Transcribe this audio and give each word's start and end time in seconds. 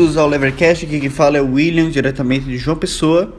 Bem-vindos 0.00 0.16
ao 0.16 0.26
Levercast, 0.30 0.86
aqui 0.86 0.98
quem 0.98 1.10
fala 1.10 1.36
é 1.36 1.42
o 1.42 1.52
William, 1.52 1.90
diretamente 1.90 2.46
de 2.46 2.56
João 2.56 2.74
Pessoa. 2.74 3.34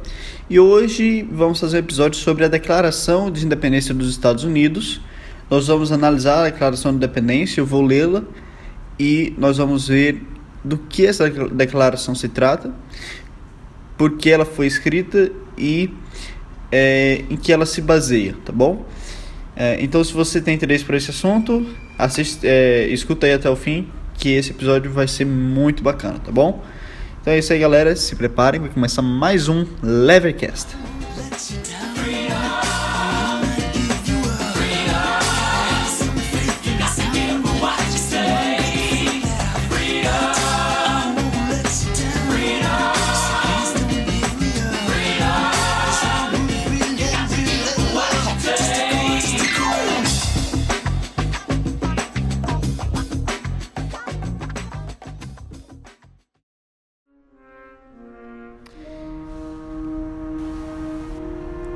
E 0.48 0.60
hoje 0.60 1.28
vamos 1.32 1.60
fazer 1.60 1.78
um 1.78 1.80
episódio 1.80 2.20
sobre 2.20 2.46
a 2.46 2.48
Declaração 2.48 3.32
de 3.32 3.44
Independência 3.44 3.96
dos 3.96 4.12
Estados 4.12 4.44
Unidos. 4.44 5.02
Nós 5.50 5.66
vamos 5.66 5.92
analisar 5.92 6.42
a 6.42 6.44
Declaração 6.52 6.92
de 6.92 6.98
Independência, 6.98 7.60
eu 7.62 7.66
vou 7.66 7.82
lê-la 7.82 8.22
e 9.00 9.34
nós 9.40 9.58
vamos 9.58 9.88
ver 9.88 10.22
do 10.64 10.78
que 10.78 11.04
essa 11.04 11.28
declaração 11.28 12.14
se 12.14 12.30
trata, 12.30 12.72
por 13.98 14.18
que 14.18 14.30
ela 14.30 14.46
foi 14.46 14.68
escrita 14.68 15.32
e 15.58 15.90
é, 16.72 17.26
em 17.28 17.38
que 17.38 17.52
ela 17.52 17.66
se 17.66 17.82
baseia, 17.82 18.36
tá 18.46 18.54
bom? 18.54 18.86
É, 19.56 19.82
então, 19.82 20.04
se 20.04 20.14
você 20.14 20.40
tem 20.40 20.54
interesse 20.54 20.86
por 20.86 20.94
esse 20.94 21.10
assunto, 21.10 21.66
assiste, 21.98 22.46
é, 22.46 22.88
escuta 22.90 23.26
aí 23.26 23.34
até 23.34 23.50
o 23.50 23.56
fim 23.56 23.88
que 24.22 24.30
esse 24.30 24.52
episódio 24.52 24.92
vai 24.92 25.08
ser 25.08 25.26
muito 25.26 25.82
bacana, 25.82 26.20
tá 26.20 26.32
bom? 26.32 26.64
Então 27.20 27.34
é 27.34 27.40
isso 27.40 27.52
aí, 27.52 27.60
galera. 27.60 27.96
Se 27.96 28.16
preparem, 28.16 28.62
vai 28.62 28.70
começar 28.70 29.02
mais 29.02 29.50
um 29.50 29.66
Levercast. 29.82 30.78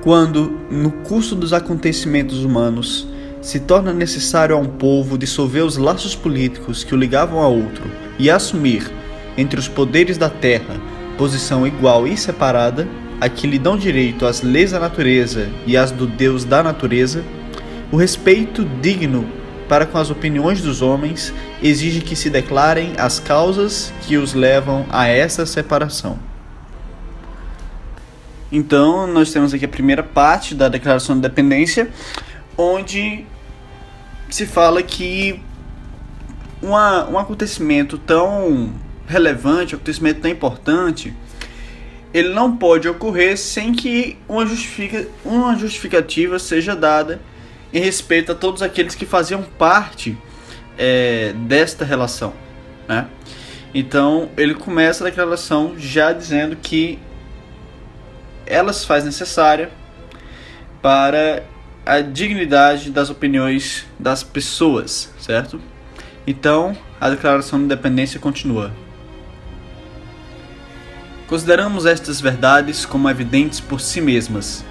Quando, 0.05 0.59
no 0.69 0.91
curso 0.91 1.35
dos 1.35 1.51
acontecimentos 1.51 2.43
humanos, 2.43 3.07
se 3.41 3.59
torna 3.59 3.91
necessário 3.91 4.55
a 4.55 4.59
um 4.59 4.67
povo 4.67 5.17
dissolver 5.17 5.65
os 5.65 5.77
laços 5.77 6.15
políticos 6.15 6.83
que 6.83 6.93
o 6.93 6.97
ligavam 6.97 7.41
a 7.41 7.47
outro 7.47 7.89
e 8.19 8.29
assumir, 8.29 8.87
entre 9.35 9.59
os 9.59 9.67
poderes 9.67 10.15
da 10.15 10.29
terra, 10.29 10.79
posição 11.17 11.65
igual 11.65 12.05
e 12.07 12.15
separada, 12.15 12.87
a 13.19 13.27
que 13.27 13.47
lhe 13.47 13.57
dão 13.57 13.75
direito 13.75 14.27
as 14.27 14.43
leis 14.43 14.73
da 14.73 14.79
natureza 14.79 15.49
e 15.65 15.75
as 15.75 15.89
do 15.89 16.05
Deus 16.05 16.45
da 16.45 16.61
natureza, 16.61 17.23
o 17.91 17.97
respeito 17.97 18.63
digno 18.63 19.25
para 19.67 19.87
com 19.87 19.97
as 19.97 20.11
opiniões 20.11 20.61
dos 20.61 20.83
homens 20.83 21.33
exige 21.63 22.01
que 22.01 22.15
se 22.15 22.29
declarem 22.29 22.93
as 22.99 23.19
causas 23.19 23.91
que 24.01 24.17
os 24.17 24.35
levam 24.35 24.85
a 24.91 25.07
essa 25.07 25.47
separação. 25.47 26.34
Então, 28.51 29.07
nós 29.07 29.31
temos 29.31 29.53
aqui 29.53 29.65
a 29.65 29.69
primeira 29.69 30.03
parte 30.03 30.53
da 30.53 30.67
Declaração 30.69 31.15
de 31.15 31.19
Independência, 31.19 31.89
onde 32.57 33.25
se 34.29 34.45
fala 34.45 34.81
que 34.83 35.41
uma, 36.61 37.09
um 37.09 37.17
acontecimento 37.17 37.97
tão 37.97 38.73
relevante, 39.07 39.75
um 39.75 39.77
acontecimento 39.77 40.21
tão 40.21 40.31
importante, 40.31 41.13
ele 42.13 42.29
não 42.29 42.55
pode 42.55 42.87
ocorrer 42.87 43.37
sem 43.37 43.73
que 43.73 44.17
uma, 44.27 44.45
justifica, 44.45 45.07
uma 45.23 45.55
justificativa 45.57 46.39
seja 46.39 46.75
dada 46.75 47.19
em 47.73 47.79
respeito 47.79 48.31
a 48.31 48.35
todos 48.35 48.61
aqueles 48.61 48.95
que 48.95 49.05
faziam 49.05 49.43
parte 49.43 50.17
é, 50.77 51.33
desta 51.33 51.83
relação. 51.83 52.33
Né? 52.87 53.07
Então, 53.73 54.29
ele 54.37 54.55
começa 54.55 55.03
a 55.03 55.09
declaração 55.09 55.73
já 55.77 56.13
dizendo 56.13 56.55
que 56.55 56.99
ela 58.45 58.71
se 58.73 58.85
faz 58.85 59.03
necessária 59.03 59.69
para 60.81 61.43
a 61.85 62.01
dignidade 62.01 62.89
das 62.89 63.09
opiniões 63.09 63.85
das 63.99 64.23
pessoas, 64.23 65.13
certo? 65.19 65.59
Então, 66.25 66.75
a 66.99 67.09
Declaração 67.09 67.59
de 67.59 67.65
Independência 67.65 68.19
continua. 68.19 68.71
Consideramos 71.27 71.85
estas 71.85 72.21
verdades 72.21 72.85
como 72.85 73.09
evidentes 73.09 73.59
por 73.59 73.81
si 73.81 73.99
mesmas, 73.99 74.63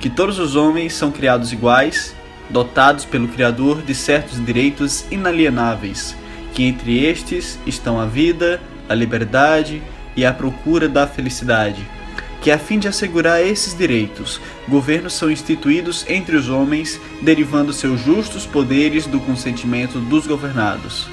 que 0.00 0.10
todos 0.10 0.38
os 0.38 0.56
homens 0.56 0.92
são 0.92 1.10
criados 1.10 1.52
iguais, 1.52 2.14
dotados 2.48 3.04
pelo 3.04 3.28
Criador 3.28 3.82
de 3.82 3.94
certos 3.94 4.44
direitos 4.44 5.04
inalienáveis, 5.10 6.16
que 6.52 6.64
entre 6.64 7.04
estes 7.04 7.58
estão 7.64 8.00
a 8.00 8.06
vida, 8.06 8.60
a 8.88 8.94
liberdade 8.94 9.80
e 10.16 10.26
a 10.26 10.32
procura 10.32 10.88
da 10.88 11.06
felicidade 11.06 11.99
que 12.40 12.50
a 12.50 12.58
fim 12.58 12.78
de 12.78 12.88
assegurar 12.88 13.44
esses 13.44 13.76
direitos, 13.76 14.40
governos 14.66 15.12
são 15.12 15.30
instituídos 15.30 16.06
entre 16.08 16.36
os 16.36 16.48
homens, 16.48 17.00
derivando 17.20 17.72
seus 17.72 18.00
justos 18.00 18.46
poderes 18.46 19.06
do 19.06 19.20
consentimento 19.20 19.98
dos 19.98 20.26
governados, 20.26 21.06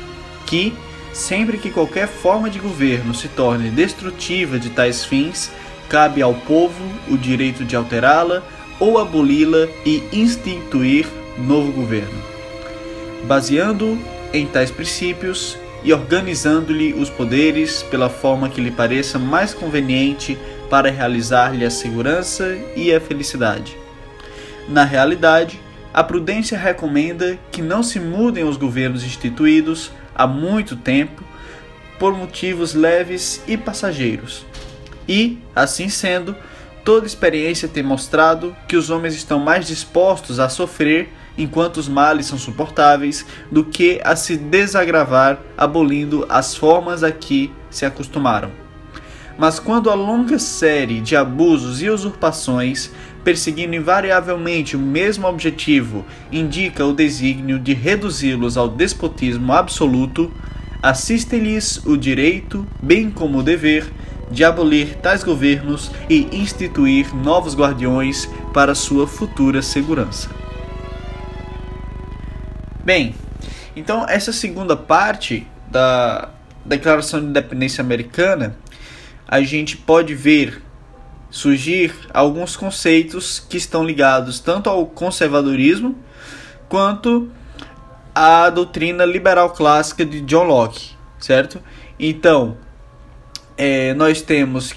que, 0.46 0.74
sempre 1.12 1.58
que 1.58 1.70
qualquer 1.70 2.08
forma 2.08 2.50
de 2.50 2.60
governo 2.60 3.14
se 3.14 3.28
torne 3.28 3.70
destrutiva 3.70 4.58
de 4.58 4.70
tais 4.70 5.04
fins, 5.04 5.52
cabe 5.90 6.22
ao 6.22 6.34
povo 6.34 6.84
o 7.10 7.18
direito 7.18 7.66
de 7.66 7.76
alterá-la 7.76 8.44
ou 8.80 8.98
aboli-la 8.98 9.68
e 9.86 10.04
instituir 10.14 11.08
novo 11.38 11.72
governo. 11.72 12.22
Baseando 13.26 13.98
em 14.34 14.46
tais 14.46 14.72
princípios 14.72 15.58
e 15.84 15.94
organizando-lhe 15.94 16.94
os 16.94 17.10
poderes 17.10 17.84
pela 17.84 18.10
forma 18.10 18.50
que 18.50 18.62
lhe 18.62 18.72
pareça 18.72 19.18
mais 19.18 19.54
conveniente 19.54 20.38
para 20.70 20.92
realizar-lhe 20.92 21.66
a 21.66 21.72
segurança 21.72 22.58
e 22.76 22.94
a 22.94 23.00
felicidade. 23.00 23.76
Na 24.68 24.84
realidade, 24.84 25.60
a 25.94 26.04
prudência 26.04 26.58
recomenda 26.58 27.40
que 27.52 27.62
não 27.62 27.82
se 27.82 28.00
mudem 28.00 28.44
os 28.44 28.58
governos 28.58 29.04
instituídos 29.04 29.92
há 30.14 30.28
muito 30.28 30.76
tempo 30.76 31.24
por 31.98 32.16
motivos 32.16 32.74
leves 32.74 33.42
e 33.48 33.58
passageiros. 33.58 34.46
E, 35.08 35.40
assim 35.56 35.90
sendo, 35.90 36.36
toda 36.84 37.08
experiência 37.08 37.68
tem 37.68 37.82
mostrado 37.82 38.56
que 38.68 38.76
os 38.76 38.90
homens 38.90 39.16
estão 39.16 39.40
mais 39.40 39.66
dispostos 39.66 40.40
a 40.40 40.50
sofrer 40.50 41.10
enquanto 41.38 41.78
os 41.78 41.88
males 41.88 42.26
são 42.26 42.38
suportáveis 42.38 43.26
do 43.52 43.64
que 43.64 44.02
a 44.04 44.16
se 44.16 44.36
desagravar 44.36 45.40
abolindo 45.58 46.26
as 46.28 46.56
formas 46.56 47.04
a 47.04 47.12
que 47.12 47.52
se 47.70 47.86
acostumaram. 47.86 48.67
Mas 49.38 49.60
quando 49.60 49.92
a 49.92 49.94
longa 49.94 50.40
série 50.40 51.00
de 51.00 51.16
abusos 51.16 51.82
e 51.82 51.90
usurpações, 51.90 52.90
perseguindo 53.24 53.76
invariavelmente 53.76 54.76
o 54.76 54.80
mesmo 54.80 55.28
objetivo, 55.28 56.04
indica 56.32 56.84
o 56.84 56.94
desígnio 56.94 57.60
de 57.60 57.74
reduzi-los 57.74 58.58
ao 58.58 58.68
despotismo 58.68 59.54
absoluto, 59.54 60.32
assiste-lhes 60.82 61.86
o 61.86 61.96
direito, 61.96 62.66
bem 62.82 63.12
como 63.12 63.40
o 63.40 63.44
dever, 63.44 63.92
de 64.32 64.44
abolir 64.44 64.96
tais 64.96 65.24
governos 65.24 65.92
e 66.10 66.28
instituir 66.36 67.16
novos 67.16 67.56
guardiões 67.56 68.28
para 68.54 68.74
sua 68.74 69.08
futura 69.08 69.62
segurança. 69.62 70.30
Bem, 72.84 73.14
então 73.76 74.06
essa 74.10 74.34
segunda 74.34 74.76
parte 74.76 75.46
da 75.70 76.30
Declaração 76.66 77.20
de 77.20 77.28
Independência 77.28 77.82
Americana 77.82 78.58
a 79.28 79.42
gente 79.42 79.76
pode 79.76 80.16
ver 80.16 80.62
surgir 81.30 81.94
alguns 82.14 82.56
conceitos 82.56 83.40
que 83.40 83.58
estão 83.58 83.84
ligados 83.84 84.40
tanto 84.40 84.70
ao 84.70 84.86
conservadorismo 84.86 85.98
quanto 86.70 87.30
à 88.16 88.50
doutrina 88.50 89.06
liberal 89.06 89.52
clássica 89.52 90.06
de 90.06 90.22
John 90.22 90.46
Locke, 90.46 90.92
certo? 91.20 91.62
Então, 92.00 92.58
é, 93.58 93.94
nós 93.94 94.22
temos 94.22 94.74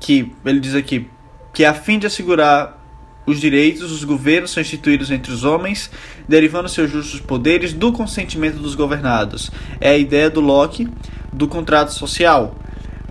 que 0.00 0.32
ele 0.44 0.60
diz 0.60 0.74
aqui 0.74 1.08
que 1.52 1.64
a 1.64 1.74
fim 1.74 1.98
de 1.98 2.06
assegurar 2.06 2.80
os 3.26 3.40
direitos, 3.40 3.92
os 3.92 4.02
governos 4.02 4.50
são 4.50 4.60
instituídos 4.60 5.10
entre 5.10 5.32
os 5.32 5.44
homens, 5.44 5.90
derivando 6.28 6.68
seus 6.68 6.90
justos 6.90 7.20
poderes 7.20 7.72
do 7.72 7.92
consentimento 7.92 8.58
dos 8.58 8.74
governados. 8.74 9.50
É 9.80 9.90
a 9.90 9.96
ideia 9.96 10.28
do 10.28 10.40
Locke 10.40 10.88
do 11.32 11.46
contrato 11.46 11.92
social, 11.92 12.56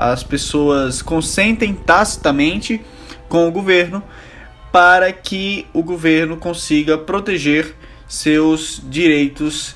as 0.02 0.24
pessoas 0.24 1.00
consentem 1.00 1.76
tacitamente 1.76 2.82
com 3.30 3.48
o 3.48 3.52
governo 3.52 4.04
para 4.72 5.12
que 5.14 5.68
o 5.74 5.84
governo 5.84 6.38
consiga 6.38 6.98
proteger 6.98 7.76
seus 8.08 8.82
direitos 8.90 9.76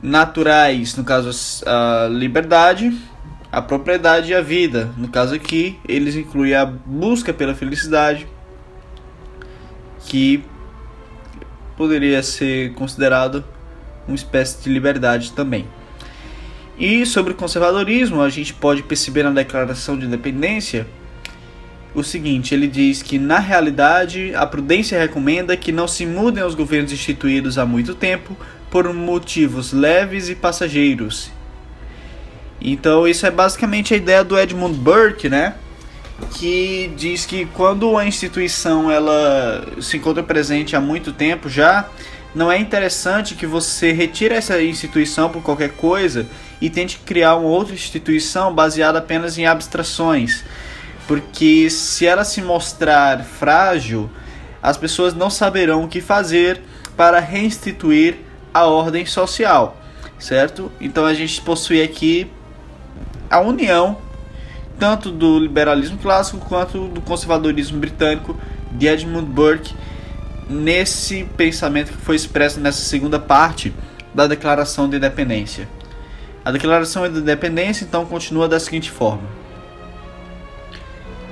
naturais, 0.00 0.96
no 0.96 1.02
caso 1.02 1.30
a 1.66 2.06
liberdade, 2.08 2.96
a 3.50 3.60
propriedade 3.60 4.30
e 4.30 4.34
a 4.34 4.40
vida. 4.40 4.92
No 4.96 5.08
caso 5.08 5.34
aqui, 5.34 5.76
eles 5.88 6.14
incluem 6.14 6.54
a 6.54 6.64
busca 6.64 7.34
pela 7.34 7.52
felicidade, 7.52 8.28
que 10.06 10.44
poderia 11.76 12.22
ser 12.22 12.74
considerado 12.74 13.44
uma 14.06 14.14
espécie 14.14 14.62
de 14.62 14.70
liberdade 14.70 15.32
também. 15.32 15.66
E 16.78 17.06
sobre 17.06 17.32
o 17.32 17.36
conservadorismo, 17.36 18.20
a 18.20 18.28
gente 18.28 18.52
pode 18.52 18.82
perceber 18.82 19.22
na 19.22 19.30
Declaração 19.30 19.98
de 19.98 20.04
Independência 20.04 20.86
o 21.94 22.04
seguinte: 22.04 22.54
ele 22.54 22.68
diz 22.68 23.02
que, 23.02 23.18
na 23.18 23.38
realidade, 23.38 24.34
a 24.34 24.46
prudência 24.46 24.98
recomenda 24.98 25.56
que 25.56 25.72
não 25.72 25.88
se 25.88 26.04
mudem 26.04 26.44
os 26.44 26.54
governos 26.54 26.92
instituídos 26.92 27.56
há 27.56 27.64
muito 27.64 27.94
tempo 27.94 28.36
por 28.70 28.92
motivos 28.92 29.72
leves 29.72 30.28
e 30.28 30.34
passageiros. 30.34 31.30
Então, 32.60 33.08
isso 33.08 33.26
é 33.26 33.30
basicamente 33.30 33.94
a 33.94 33.96
ideia 33.96 34.22
do 34.22 34.38
Edmund 34.38 34.76
Burke, 34.76 35.28
né? 35.28 35.54
Que 36.32 36.92
diz 36.96 37.24
que 37.24 37.46
quando 37.46 37.96
a 37.96 38.06
instituição 38.06 38.90
ela 38.90 39.66
se 39.80 39.96
encontra 39.96 40.22
presente 40.22 40.74
há 40.74 40.80
muito 40.80 41.12
tempo 41.12 41.48
já, 41.48 41.88
não 42.34 42.50
é 42.50 42.58
interessante 42.58 43.34
que 43.34 43.46
você 43.46 43.92
retire 43.92 44.34
essa 44.34 44.60
instituição 44.62 45.28
por 45.30 45.42
qualquer 45.42 45.72
coisa 45.72 46.26
e 46.60 46.70
tente 46.70 46.98
criar 46.98 47.36
uma 47.36 47.48
outra 47.48 47.74
instituição 47.74 48.54
baseada 48.54 48.98
apenas 48.98 49.36
em 49.38 49.46
abstrações. 49.46 50.44
Porque 51.06 51.70
se 51.70 52.06
ela 52.06 52.24
se 52.24 52.42
mostrar 52.42 53.24
frágil, 53.24 54.10
as 54.62 54.76
pessoas 54.76 55.14
não 55.14 55.30
saberão 55.30 55.84
o 55.84 55.88
que 55.88 56.00
fazer 56.00 56.60
para 56.96 57.20
reinstituir 57.20 58.16
a 58.52 58.66
ordem 58.66 59.04
social, 59.04 59.76
certo? 60.18 60.72
Então 60.80 61.04
a 61.04 61.14
gente 61.14 61.40
possui 61.42 61.82
aqui 61.82 62.30
a 63.30 63.40
união 63.40 63.98
tanto 64.78 65.10
do 65.10 65.38
liberalismo 65.38 65.98
clássico 65.98 66.38
quanto 66.38 66.88
do 66.88 67.00
conservadorismo 67.00 67.78
britânico 67.78 68.36
de 68.72 68.86
Edmund 68.86 69.26
Burke 69.26 69.74
nesse 70.48 71.24
pensamento 71.36 71.92
que 71.92 71.98
foi 71.98 72.16
expresso 72.16 72.60
nessa 72.60 72.82
segunda 72.82 73.18
parte 73.18 73.74
da 74.14 74.26
Declaração 74.26 74.88
de 74.88 74.96
Independência. 74.96 75.68
A 76.46 76.52
Declaração 76.52 77.10
de 77.10 77.18
Independência 77.18 77.84
então 77.84 78.06
continua 78.06 78.46
da 78.46 78.60
seguinte 78.60 78.88
forma: 78.88 79.24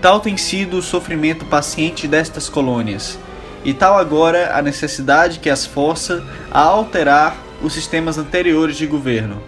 Tal 0.03 0.19
tem 0.19 0.37
sido 0.37 0.79
o 0.79 0.83
sofrimento 0.83 1.45
paciente 1.45 2.09
destas 2.09 2.49
colônias, 2.49 3.17
e 3.65 3.73
tal 3.73 3.97
agora 3.97 4.59
a 4.59 4.61
necessidade 4.61 5.39
que 5.39 5.49
as 5.49 5.65
força 5.65 6.25
a 6.51 6.59
alterar 6.59 7.37
os 7.63 7.73
sistemas 7.73 8.19
anteriores 8.19 8.77
de 8.77 8.89
governo. 8.89 9.41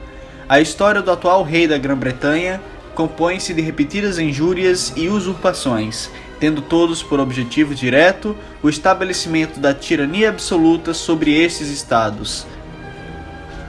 A 0.49 0.61
história 0.61 1.03
do 1.03 1.11
atual 1.11 1.43
rei 1.43 1.67
da 1.67 1.77
Grã-Bretanha 1.77 2.61
compõe-se 2.95 3.53
de 3.53 3.61
repetidas 3.61 4.21
injúrias 4.21 4.93
e 4.95 5.09
usurpações, 5.09 6.09
tendo 6.39 6.63
todos 6.63 7.03
por 7.03 7.19
objetivo 7.19 7.75
direto 7.75 8.37
o 8.63 8.69
estabelecimento 8.69 9.59
da 9.59 9.75
tirania 9.75 10.29
absoluta 10.29 10.95
sobre 10.95 11.35
estes 11.35 11.71
estados. 11.71 12.47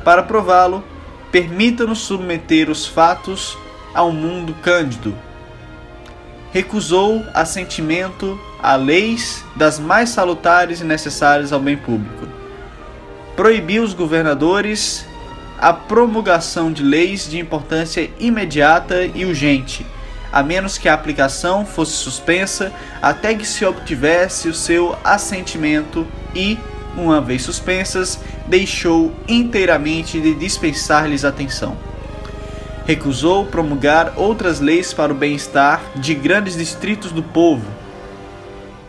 Para 0.03 0.21
prová-lo, 0.21 0.83
permita-nos 1.31 1.99
submeter 1.99 2.69
os 2.69 2.85
fatos 2.85 3.57
a 3.93 4.03
um 4.03 4.11
mundo 4.11 4.55
cândido. 4.61 5.15
Recusou 6.51 7.23
assentimento 7.33 8.39
a 8.61 8.75
leis 8.75 9.43
das 9.55 9.79
mais 9.79 10.09
salutares 10.09 10.81
e 10.81 10.83
necessárias 10.83 11.51
ao 11.51 11.59
bem 11.59 11.77
público. 11.77 12.27
Proibiu 13.35 13.83
os 13.83 13.93
governadores 13.93 15.05
a 15.57 15.73
promulgação 15.73 16.71
de 16.71 16.83
leis 16.83 17.29
de 17.29 17.39
importância 17.39 18.09
imediata 18.19 19.03
e 19.03 19.25
urgente, 19.25 19.85
a 20.31 20.43
menos 20.43 20.77
que 20.77 20.87
a 20.87 20.93
aplicação 20.93 21.65
fosse 21.65 21.93
suspensa 21.93 22.71
até 23.01 23.33
que 23.33 23.45
se 23.45 23.65
obtivesse 23.65 24.47
o 24.47 24.53
seu 24.53 24.95
assentimento 25.03 26.05
e, 26.35 26.59
uma 26.95 27.19
vez 27.19 27.41
suspensas, 27.41 28.19
deixou 28.47 29.13
inteiramente 29.27 30.19
de 30.19 30.33
dispensar-lhes 30.33 31.25
atenção. 31.25 31.77
Recusou 32.85 33.45
promulgar 33.45 34.13
outras 34.15 34.59
leis 34.59 34.93
para 34.93 35.11
o 35.11 35.15
bem-estar 35.15 35.81
de 35.95 36.15
grandes 36.15 36.55
distritos 36.55 37.11
do 37.11 37.21
povo, 37.21 37.65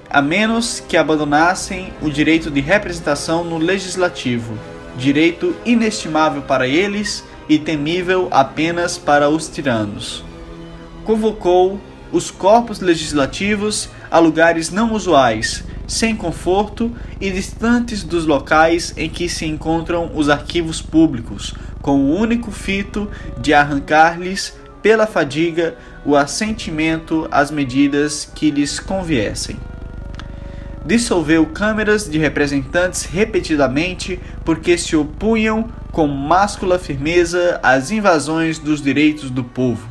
a 0.09 0.23
menos 0.23 0.81
que 0.81 0.97
abandonassem 0.97 1.93
o 2.01 2.09
direito 2.09 2.51
de 2.51 2.61
representação 2.61 3.45
no 3.45 3.59
legislativo, 3.59 4.57
direito 4.97 5.55
inestimável 5.65 6.43
para 6.43 6.67
eles 6.67 7.25
e 7.49 7.59
temível 7.59 8.29
apenas 8.31 8.97
para 8.97 9.29
os 9.29 9.49
tiranos. 9.49 10.25
Convocou 11.05 11.81
os 12.13 12.31
corpos 12.31 12.81
legislativos 12.81 13.89
a 14.11 14.19
lugares 14.19 14.71
não 14.71 14.93
usuais, 14.93 15.65
sem 15.89 16.15
conforto 16.15 16.95
e 17.19 17.31
distantes 17.31 18.05
dos 18.05 18.27
locais 18.27 18.93
em 18.97 19.09
que 19.09 19.29
se 19.29 19.47
encontram 19.47 20.13
os 20.15 20.29
arquivos 20.29 20.83
públicos, 20.83 21.55
com 21.81 21.97
o 21.97 22.15
único 22.15 22.53
fito 22.53 23.11
de 23.41 23.55
arrancar-lhes, 23.55 24.55
pela 24.83 25.07
fadiga, 25.07 25.77
o 26.05 26.15
assentimento 26.15 27.27
às 27.31 27.51
medidas 27.51 28.31
que 28.33 28.51
lhes 28.51 28.79
conviessem. 28.79 29.57
Dissolveu 30.85 31.45
câmeras 31.47 32.09
de 32.09 32.19
representantes 32.19 33.05
repetidamente 33.05 34.21
porque 34.45 34.79
se 34.79 34.95
opunham 34.95 35.69
com 35.91 36.07
máscula 36.07 36.79
firmeza 36.79 37.59
às 37.63 37.91
invasões 37.91 38.59
dos 38.59 38.81
direitos 38.81 39.31
do 39.31 39.43
povo. 39.43 39.89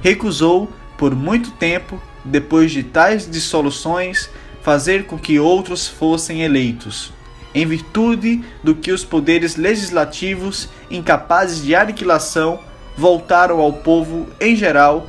Recusou, 0.00 0.70
por 0.96 1.14
muito 1.14 1.50
tempo, 1.52 2.00
depois 2.24 2.72
de 2.72 2.82
tais 2.82 3.30
dissoluções, 3.30 4.30
fazer 4.66 5.06
com 5.06 5.16
que 5.16 5.38
outros 5.38 5.86
fossem 5.86 6.42
eleitos, 6.42 7.12
em 7.54 7.64
virtude 7.64 8.44
do 8.64 8.74
que 8.74 8.90
os 8.90 9.04
poderes 9.04 9.54
legislativos, 9.54 10.68
incapazes 10.90 11.62
de 11.62 11.72
aniquilação, 11.72 12.58
voltaram 12.96 13.60
ao 13.60 13.72
povo 13.72 14.26
em 14.40 14.56
geral 14.56 15.06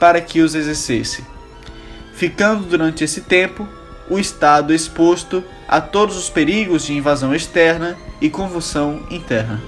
para 0.00 0.20
que 0.20 0.40
os 0.40 0.56
exercesse, 0.56 1.24
ficando 2.12 2.64
durante 2.64 3.04
esse 3.04 3.20
tempo 3.20 3.68
o 4.10 4.18
Estado 4.18 4.74
exposto 4.74 5.44
a 5.68 5.80
todos 5.80 6.16
os 6.16 6.28
perigos 6.28 6.86
de 6.86 6.92
invasão 6.92 7.32
externa 7.32 7.96
e 8.20 8.28
convulsão 8.28 9.06
interna. 9.12 9.62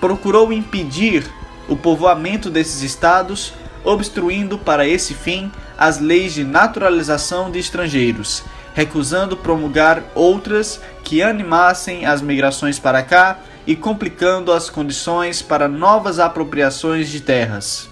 Procurou 0.00 0.50
impedir 0.54 1.30
o 1.68 1.76
povoamento 1.76 2.48
desses 2.48 2.80
estados, 2.80 3.52
obstruindo 3.84 4.56
para 4.56 4.88
esse 4.88 5.12
fim 5.12 5.52
as 5.82 5.98
leis 5.98 6.32
de 6.32 6.44
naturalização 6.44 7.50
de 7.50 7.58
estrangeiros, 7.58 8.44
recusando 8.72 9.36
promulgar 9.36 10.00
outras 10.14 10.80
que 11.02 11.20
animassem 11.20 12.06
as 12.06 12.22
migrações 12.22 12.78
para 12.78 13.02
cá 13.02 13.40
e 13.66 13.74
complicando 13.74 14.52
as 14.52 14.70
condições 14.70 15.42
para 15.42 15.66
novas 15.66 16.20
apropriações 16.20 17.08
de 17.08 17.20
terras. 17.20 17.90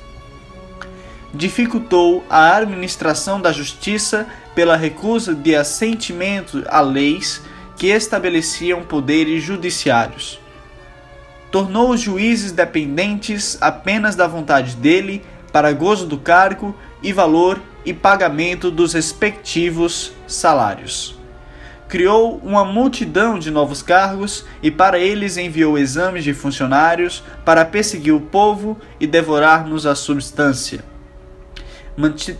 Dificultou 1.35 2.25
a 2.31 2.59
administração 2.59 3.41
da 3.41 3.51
justiça 3.51 4.25
pela 4.55 4.77
recusa 4.77 5.35
de 5.35 5.57
assentimento 5.57 6.63
a 6.69 6.81
leis 6.81 7.43
que 7.77 7.89
estabeleciam 7.89 8.85
poderes 8.85 9.43
judiciários. 9.43 10.39
Tornou 11.51 11.91
os 11.91 12.01
juízes 12.01 12.53
dependentes 12.53 13.59
apenas 13.61 14.15
da 14.15 14.29
vontade 14.29 14.77
dele 14.77 15.25
para 15.53 15.73
gozo 15.73 16.07
do 16.07 16.19
cargo 16.19 16.73
e 17.03 17.13
valor 17.13 17.61
e 17.85 17.93
pagamento 17.93 18.71
dos 18.71 18.93
respectivos 18.95 20.13
salários. 20.27 21.19
Criou 21.89 22.39
uma 22.45 22.65
multidão 22.65 23.39
de 23.39 23.51
novos 23.51 23.83
cargos 23.83 24.45
e 24.63 24.71
para 24.71 24.99
eles 24.99 25.37
enviou 25.37 25.77
exames 25.77 26.23
de 26.23 26.33
funcionários 26.33 27.23
para 27.45 27.65
perseguir 27.65 28.15
o 28.15 28.21
povo 28.21 28.79
e 29.01 29.07
devorar-nos 29.07 29.87
a 29.87 29.95
substância. 29.95 30.85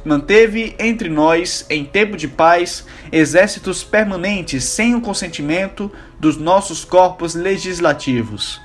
Manteve 0.05 0.77
entre 0.79 1.09
nós, 1.09 1.67
em 1.69 1.85
tempo 1.85 2.17
de 2.17 2.29
paz, 2.29 2.87
exércitos 3.11 3.83
permanentes 3.83 4.65
sem 4.65 4.95
o 4.95 5.01
consentimento 5.01 5.91
dos 6.19 6.37
nossos 6.37 6.85
corpos 6.85 7.35
legislativos 7.35 8.61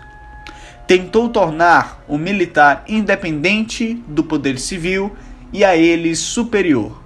tentou 0.87 1.29
tornar 1.29 2.03
o 2.07 2.17
militar 2.17 2.83
independente 2.87 3.95
do 4.07 4.23
poder 4.23 4.59
civil 4.59 5.15
e 5.51 5.63
a 5.63 5.75
ele 5.75 6.15
superior. 6.15 7.01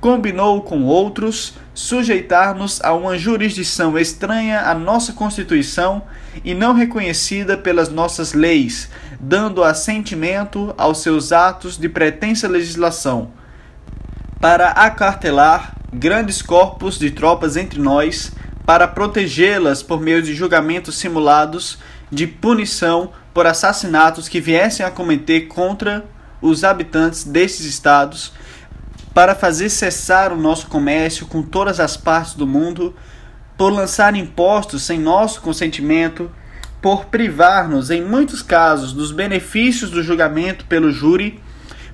Combinou 0.00 0.62
com 0.62 0.84
outros 0.84 1.54
sujeitar-nos 1.74 2.80
a 2.82 2.92
uma 2.92 3.18
jurisdição 3.18 3.98
estranha 3.98 4.62
à 4.62 4.74
nossa 4.74 5.12
Constituição 5.12 6.02
e 6.44 6.54
não 6.54 6.74
reconhecida 6.74 7.56
pelas 7.56 7.88
nossas 7.88 8.32
leis, 8.32 8.90
dando 9.18 9.64
assentimento 9.64 10.74
aos 10.76 11.02
seus 11.02 11.32
atos 11.32 11.76
de 11.76 11.88
pretensa 11.88 12.48
legislação, 12.48 13.30
para 14.40 14.70
acartelar 14.70 15.76
grandes 15.92 16.40
corpos 16.40 16.98
de 16.98 17.10
tropas 17.10 17.56
entre 17.56 17.80
nós, 17.80 18.32
para 18.64 18.86
protegê-las 18.86 19.82
por 19.82 20.00
meio 20.00 20.22
de 20.22 20.34
julgamentos 20.34 20.96
simulados 20.96 21.78
de 22.10 22.26
punição 22.26 23.10
por 23.32 23.46
assassinatos 23.46 24.28
que 24.28 24.40
viessem 24.40 24.84
a 24.84 24.90
cometer 24.90 25.42
contra 25.42 26.04
os 26.40 26.64
habitantes 26.64 27.24
desses 27.24 27.66
estados, 27.66 28.32
para 29.12 29.34
fazer 29.34 29.68
cessar 29.68 30.32
o 30.32 30.36
nosso 30.36 30.68
comércio 30.68 31.26
com 31.26 31.42
todas 31.42 31.80
as 31.80 31.96
partes 31.96 32.34
do 32.34 32.46
mundo, 32.46 32.94
por 33.56 33.72
lançar 33.72 34.14
impostos 34.14 34.82
sem 34.82 34.98
nosso 34.98 35.40
consentimento, 35.40 36.30
por 36.80 37.06
privar-nos, 37.06 37.90
em 37.90 38.02
muitos 38.02 38.42
casos, 38.42 38.92
dos 38.92 39.12
benefícios 39.12 39.90
do 39.90 40.02
julgamento 40.02 40.64
pelo 40.64 40.90
júri, 40.90 41.40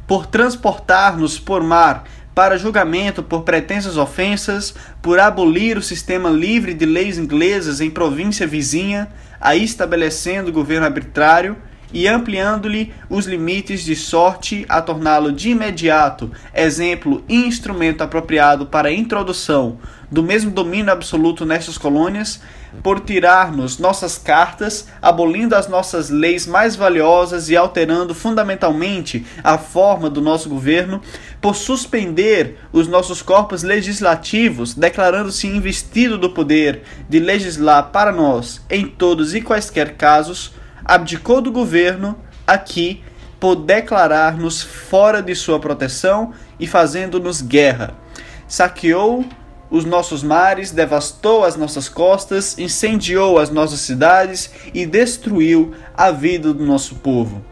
por 0.06 0.26
transportar-nos 0.26 1.38
por 1.38 1.62
mar 1.62 2.04
para 2.36 2.58
julgamento 2.58 3.22
por 3.22 3.44
pretensas 3.44 3.96
ofensas, 3.96 4.74
por 5.00 5.18
abolir 5.18 5.78
o 5.78 5.82
sistema 5.82 6.28
livre 6.28 6.74
de 6.74 6.84
leis 6.84 7.16
inglesas 7.16 7.80
em 7.80 7.88
província 7.88 8.46
vizinha, 8.46 9.08
aí 9.40 9.64
estabelecendo 9.64 10.52
governo 10.52 10.84
arbitrário 10.84 11.56
e 11.92 12.06
ampliando-lhe 12.08 12.92
os 13.08 13.26
limites 13.26 13.82
de 13.82 13.94
sorte 13.94 14.64
a 14.68 14.80
torná-lo 14.82 15.32
de 15.32 15.50
imediato 15.50 16.30
exemplo 16.54 17.24
e 17.28 17.36
instrumento 17.46 18.02
apropriado 18.02 18.66
para 18.66 18.88
a 18.88 18.92
introdução 18.92 19.78
do 20.10 20.22
mesmo 20.22 20.50
domínio 20.50 20.92
absoluto 20.92 21.44
nestas 21.44 21.76
colônias, 21.76 22.40
por 22.82 23.00
tirar-nos 23.00 23.78
nossas 23.78 24.18
cartas, 24.18 24.86
abolindo 25.00 25.54
as 25.54 25.66
nossas 25.66 26.10
leis 26.10 26.46
mais 26.46 26.76
valiosas 26.76 27.48
e 27.48 27.56
alterando 27.56 28.14
fundamentalmente 28.14 29.24
a 29.42 29.56
forma 29.56 30.10
do 30.10 30.20
nosso 30.20 30.48
governo, 30.48 31.00
por 31.40 31.56
suspender 31.56 32.58
os 32.72 32.86
nossos 32.86 33.22
corpos 33.22 33.62
legislativos, 33.62 34.74
declarando-se 34.74 35.46
investido 35.46 36.18
do 36.18 36.30
poder 36.30 36.82
de 37.08 37.18
legislar 37.18 37.90
para 37.90 38.12
nós 38.12 38.60
em 38.70 38.86
todos 38.86 39.34
e 39.34 39.40
quaisquer 39.40 39.96
casos, 39.96 40.52
abdicou 40.86 41.40
do 41.42 41.50
governo 41.50 42.16
aqui 42.46 43.02
por 43.40 43.56
declarar-nos 43.56 44.62
fora 44.62 45.20
de 45.22 45.34
sua 45.34 45.58
proteção 45.58 46.32
e 46.58 46.66
fazendo-nos 46.66 47.42
guerra. 47.42 47.94
Saqueou 48.48 49.24
os 49.68 49.84
nossos 49.84 50.22
mares, 50.22 50.70
devastou 50.70 51.44
as 51.44 51.56
nossas 51.56 51.88
costas, 51.88 52.56
incendiou 52.58 53.38
as 53.38 53.50
nossas 53.50 53.80
cidades 53.80 54.50
e 54.72 54.86
destruiu 54.86 55.74
a 55.94 56.10
vida 56.10 56.54
do 56.54 56.64
nosso 56.64 56.94
povo. 56.96 57.44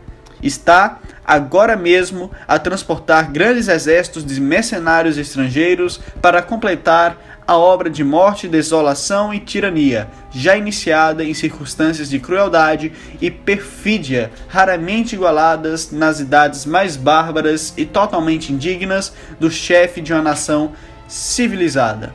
Está 0.43 1.01
agora 1.25 1.75
mesmo 1.75 2.31
a 2.47 2.59
transportar 2.59 3.33
grandes 3.33 3.67
exércitos 3.67 4.25
de 4.25 4.41
mercenários 4.41 5.17
estrangeiros 5.17 5.99
para 6.21 6.43
completar 6.43 7.34
a 7.47 7.57
obra 7.57 7.91
de 7.91 8.03
morte, 8.03 8.49
desolação 8.49 9.33
e 9.33 9.39
tirania, 9.39 10.09
já 10.31 10.57
iniciada 10.57 11.23
em 11.23 11.35
circunstâncias 11.35 12.09
de 12.09 12.19
crueldade 12.19 12.93
e 13.21 13.31
perfídia 13.31 14.33
raramente 14.49 15.15
igualadas 15.15 15.91
nas 15.91 16.21
idades 16.21 16.65
mais 16.65 16.97
bárbaras 16.97 17.75
e 17.77 17.85
totalmente 17.85 18.53
indignas 18.53 19.13
do 19.39 19.51
chefe 19.51 20.01
de 20.01 20.13
uma 20.13 20.23
nação 20.23 20.73
civilizada. 21.07 22.15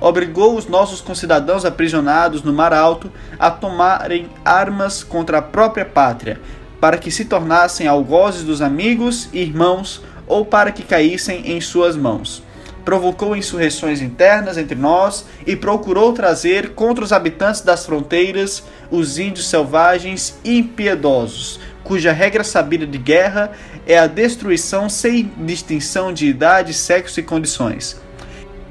Obrigou 0.00 0.56
os 0.56 0.66
nossos 0.66 1.00
concidadãos 1.00 1.64
aprisionados 1.64 2.42
no 2.42 2.52
Mar 2.52 2.72
Alto 2.72 3.12
a 3.38 3.50
tomarem 3.50 4.30
armas 4.44 5.02
contra 5.02 5.38
a 5.38 5.42
própria 5.42 5.84
pátria, 5.84 6.40
para 6.80 6.96
que 6.96 7.10
se 7.10 7.26
tornassem 7.26 7.86
algozes 7.86 8.42
dos 8.42 8.62
amigos 8.62 9.28
e 9.32 9.40
irmãos 9.40 10.02
ou 10.26 10.44
para 10.44 10.72
que 10.72 10.84
caíssem 10.84 11.52
em 11.52 11.60
suas 11.60 11.96
mãos. 11.96 12.42
Provocou 12.84 13.36
insurreições 13.36 14.00
internas 14.00 14.56
entre 14.56 14.74
nós 14.74 15.26
e 15.46 15.54
procurou 15.54 16.12
trazer 16.12 16.70
contra 16.70 17.04
os 17.04 17.12
habitantes 17.12 17.60
das 17.60 17.84
fronteiras 17.84 18.62
os 18.90 19.18
índios 19.18 19.48
selvagens 19.48 20.38
e 20.42 20.58
impiedosos, 20.58 21.60
cuja 21.84 22.12
regra 22.12 22.42
sabida 22.42 22.86
de 22.86 22.98
guerra 22.98 23.52
é 23.86 23.98
a 23.98 24.06
destruição 24.06 24.88
sem 24.88 25.30
distinção 25.38 26.12
de 26.12 26.26
idade, 26.26 26.72
sexo 26.74 27.20
e 27.20 27.22
condições 27.22 28.00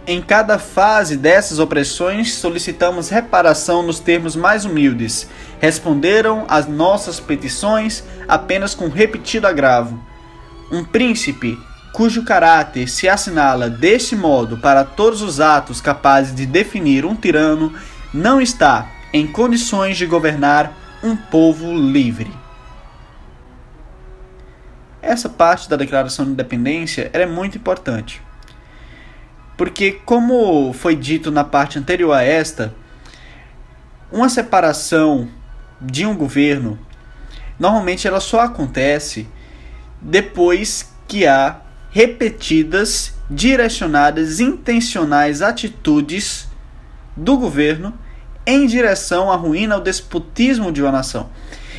em 0.09 0.23
cada 0.23 0.57
fase 0.57 1.15
dessas 1.15 1.59
opressões, 1.59 2.33
solicitamos 2.33 3.09
reparação 3.09 3.83
nos 3.83 3.99
termos 3.99 4.35
mais 4.35 4.65
humildes. 4.65 5.29
Responderam 5.59 6.45
às 6.47 6.65
nossas 6.65 7.19
petições 7.19 8.03
apenas 8.27 8.73
com 8.73 8.87
repetido 8.87 9.45
agravo. 9.45 10.03
Um 10.71 10.83
príncipe 10.83 11.59
cujo 11.99 12.23
caráter 12.23 12.87
se 12.87 13.09
assinala 13.09 13.69
deste 13.69 14.15
modo 14.15 14.57
para 14.57 14.85
todos 14.85 15.21
os 15.21 15.41
atos 15.41 15.81
capazes 15.81 16.33
de 16.33 16.45
definir 16.45 17.05
um 17.05 17.13
tirano, 17.13 17.73
não 18.13 18.39
está 18.39 18.89
em 19.11 19.27
condições 19.27 19.97
de 19.97 20.05
governar 20.05 20.71
um 21.03 21.13
povo 21.13 21.73
livre. 21.73 22.31
Essa 25.01 25.27
parte 25.27 25.69
da 25.69 25.75
Declaração 25.75 26.23
de 26.23 26.31
Independência 26.31 27.09
é 27.11 27.25
muito 27.25 27.57
importante. 27.57 28.21
Porque, 29.57 29.99
como 30.05 30.71
foi 30.71 30.95
dito 30.95 31.29
na 31.29 31.43
parte 31.43 31.77
anterior 31.77 32.13
a 32.13 32.23
esta, 32.23 32.73
uma 34.09 34.29
separação 34.29 35.27
de 35.81 36.05
um 36.05 36.15
governo 36.15 36.79
normalmente 37.59 38.07
ela 38.07 38.21
só 38.21 38.39
acontece 38.39 39.27
depois 40.01 40.93
que 41.05 41.27
há 41.27 41.59
repetidas, 41.89 43.13
direcionadas, 43.29 44.39
intencionais 44.39 45.41
atitudes 45.41 46.47
do 47.15 47.37
governo 47.37 47.97
em 48.45 48.65
direção 48.65 49.31
à 49.31 49.35
ruína, 49.35 49.75
ao 49.75 49.81
despotismo 49.81 50.71
de 50.71 50.81
uma 50.81 50.91
nação. 50.91 51.29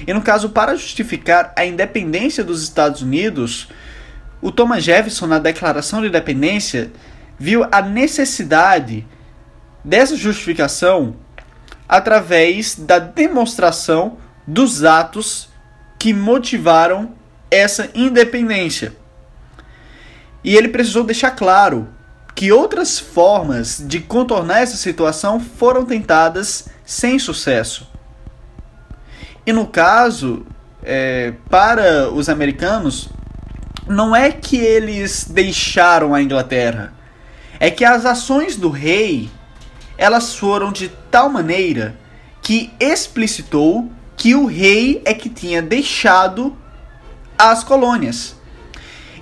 E 0.07 0.13
no 0.13 0.23
caso, 0.23 0.51
para 0.51 0.75
justificar 0.75 1.53
a 1.57 1.65
independência 1.65 2.43
dos 2.43 2.63
Estados 2.63 3.03
Unidos, 3.03 3.69
o 4.41 4.51
Thomas 4.51 4.83
Jefferson, 4.83 5.27
na 5.27 5.39
Declaração 5.39 6.01
de 6.01 6.09
Independência, 6.09 6.91
viu 7.39 7.67
a 7.71 7.83
necessidade 7.83 9.07
dessa 9.85 10.17
justificação 10.17 11.17
através 11.89 12.77
da 12.77 12.99
demonstração 12.99 14.19
dos 14.47 14.85
atos 14.85 15.49
que 15.99 16.15
motivaram 16.15 17.13
essa 17.51 17.91
independência. 17.95 19.00
E 20.43 20.57
ele 20.57 20.69
precisou 20.69 21.05
deixar 21.05 21.33
claro 21.33 21.89
que 22.35 22.53
outras 22.53 22.99
formas 22.99 23.83
de 23.87 24.01
contornar 24.01 24.61
essa 24.61 24.77
situação 24.77 25.39
foram 25.41 25.85
tentadas 25.85 26.69
sem 26.85 27.19
sucesso. 27.19 27.89
E 29.47 29.53
no 29.53 29.67
caso, 29.67 30.47
é, 30.83 31.35
para 31.49 32.11
os 32.11 32.29
americanos, 32.29 33.09
não 33.87 34.15
é 34.15 34.31
que 34.31 34.57
eles 34.57 35.27
deixaram 35.29 36.15
a 36.15 36.23
Inglaterra, 36.23 36.95
é 37.59 37.71
que 37.71 37.85
as 37.85 38.07
ações 38.07 38.57
do 38.57 38.71
rei 38.71 39.31
elas 40.01 40.35
foram 40.35 40.73
de 40.73 40.89
tal 41.11 41.29
maneira 41.29 41.95
que 42.41 42.73
explicitou 42.81 43.93
que 44.17 44.35
o 44.35 44.47
rei 44.47 45.03
é 45.05 45.13
que 45.13 45.29
tinha 45.29 45.61
deixado 45.61 46.57
as 47.37 47.63
colônias. 47.63 48.35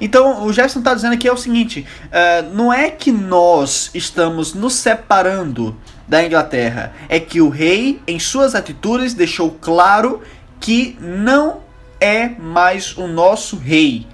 Então 0.00 0.44
o 0.44 0.52
Jefferson 0.52 0.78
está 0.80 0.94
dizendo 0.94 1.14
aqui 1.14 1.28
é 1.28 1.32
o 1.32 1.36
seguinte: 1.36 1.86
uh, 2.06 2.54
não 2.54 2.72
é 2.72 2.90
que 2.90 3.10
nós 3.10 3.90
estamos 3.94 4.54
nos 4.54 4.74
separando 4.74 5.76
da 6.06 6.24
Inglaterra, 6.24 6.92
é 7.08 7.20
que 7.20 7.40
o 7.40 7.48
rei, 7.48 8.00
em 8.06 8.18
suas 8.18 8.54
atitudes, 8.54 9.12
deixou 9.12 9.50
claro 9.60 10.22
que 10.58 10.96
não 11.00 11.60
é 12.00 12.28
mais 12.28 12.96
o 12.96 13.06
nosso 13.06 13.56
rei, 13.56 14.06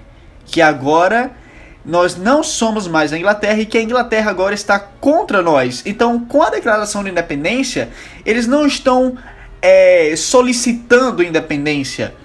que 0.45 0.61
agora 0.61 1.31
nós 1.85 2.15
não 2.15 2.43
somos 2.43 2.87
mais 2.87 3.13
a 3.13 3.17
Inglaterra 3.17 3.59
e 3.59 3.65
que 3.65 3.77
a 3.77 3.81
Inglaterra 3.81 4.31
agora 4.31 4.55
está 4.55 4.79
contra 4.79 5.41
nós. 5.41 5.83
Então, 5.85 6.19
com 6.19 6.41
a 6.41 6.49
declaração 6.49 7.03
de 7.03 7.11
independência, 7.11 7.89
eles 8.25 8.47
não 8.47 8.65
estão 8.65 9.15
é, 9.61 10.15
solicitando 10.15 11.23
independência. 11.23 12.15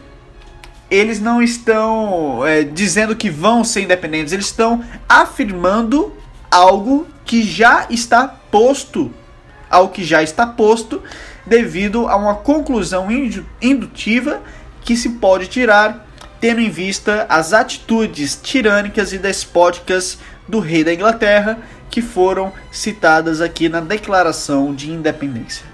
Eles 0.90 1.20
não 1.20 1.42
estão 1.42 2.44
é, 2.47 2.64
dizendo 2.64 3.14
que 3.14 3.30
vão 3.30 3.62
ser 3.62 3.82
independentes. 3.82 4.32
Eles 4.32 4.47
estão 4.47 4.85
afirmando 5.09 6.12
algo 6.50 7.06
que 7.25 7.42
já 7.42 7.87
está 7.88 8.26
posto, 8.26 9.12
ao 9.70 9.88
que 9.88 10.02
já 10.02 10.23
está 10.23 10.47
posto, 10.47 11.02
devido 11.47 12.09
a 12.09 12.16
uma 12.16 12.35
conclusão 12.35 13.09
indutiva 13.62 14.42
que 14.82 14.97
se 14.97 15.11
pode 15.11 15.47
tirar 15.47 16.06
tendo 16.40 16.61
em 16.61 16.70
vista 16.70 17.26
as 17.28 17.52
atitudes 17.52 18.38
tirânicas 18.42 19.12
e 19.12 19.18
despóticas 19.18 20.18
do 20.49 20.59
rei 20.59 20.82
da 20.82 20.92
Inglaterra 20.92 21.59
que 21.90 22.00
foram 22.00 22.52
citadas 22.73 23.40
aqui 23.40 23.68
na 23.68 23.80
Declaração 23.80 24.75
de 24.75 24.90
Independência. 24.90 25.70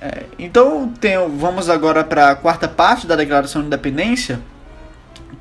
É, 0.00 0.24
então 0.38 0.88
tem, 1.00 1.16
vamos 1.36 1.68
agora 1.68 2.02
para 2.02 2.30
a 2.30 2.34
quarta 2.34 2.66
parte 2.66 3.06
da 3.06 3.14
Declaração 3.14 3.60
de 3.60 3.66
Independência, 3.66 4.40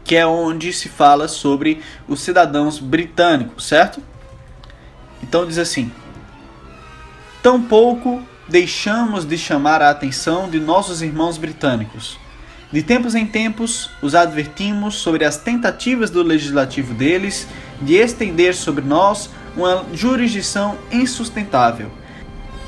que 0.03 0.15
é 0.15 0.25
onde 0.25 0.73
se 0.73 0.89
fala 0.89 1.27
sobre 1.27 1.81
os 2.07 2.21
cidadãos 2.21 2.79
britânicos, 2.79 3.65
certo? 3.65 4.03
Então 5.23 5.47
diz 5.47 5.57
assim: 5.57 5.91
Tampouco 7.41 8.21
deixamos 8.47 9.25
de 9.25 9.37
chamar 9.37 9.81
a 9.81 9.89
atenção 9.89 10.49
de 10.49 10.59
nossos 10.59 11.01
irmãos 11.01 11.37
britânicos 11.37 12.19
de 12.71 12.83
tempos 12.83 13.15
em 13.15 13.25
tempos, 13.25 13.89
os 13.99 14.13
advertimos 14.13 14.95
sobre 14.95 15.25
as 15.25 15.37
tentativas 15.37 16.11
do 16.11 16.21
legislativo 16.21 16.93
deles 16.93 17.47
de 17.81 17.95
estender 17.95 18.53
sobre 18.53 18.83
nós 18.85 19.29
uma 19.57 19.85
jurisdição 19.93 20.77
insustentável, 20.91 21.91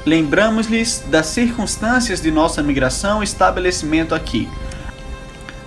lembramos-lhes 0.05 1.03
das 1.07 1.27
circunstâncias 1.27 2.21
de 2.21 2.31
nossa 2.31 2.63
migração 2.63 3.21
e 3.21 3.23
estabelecimento 3.23 4.15
aqui. 4.15 4.49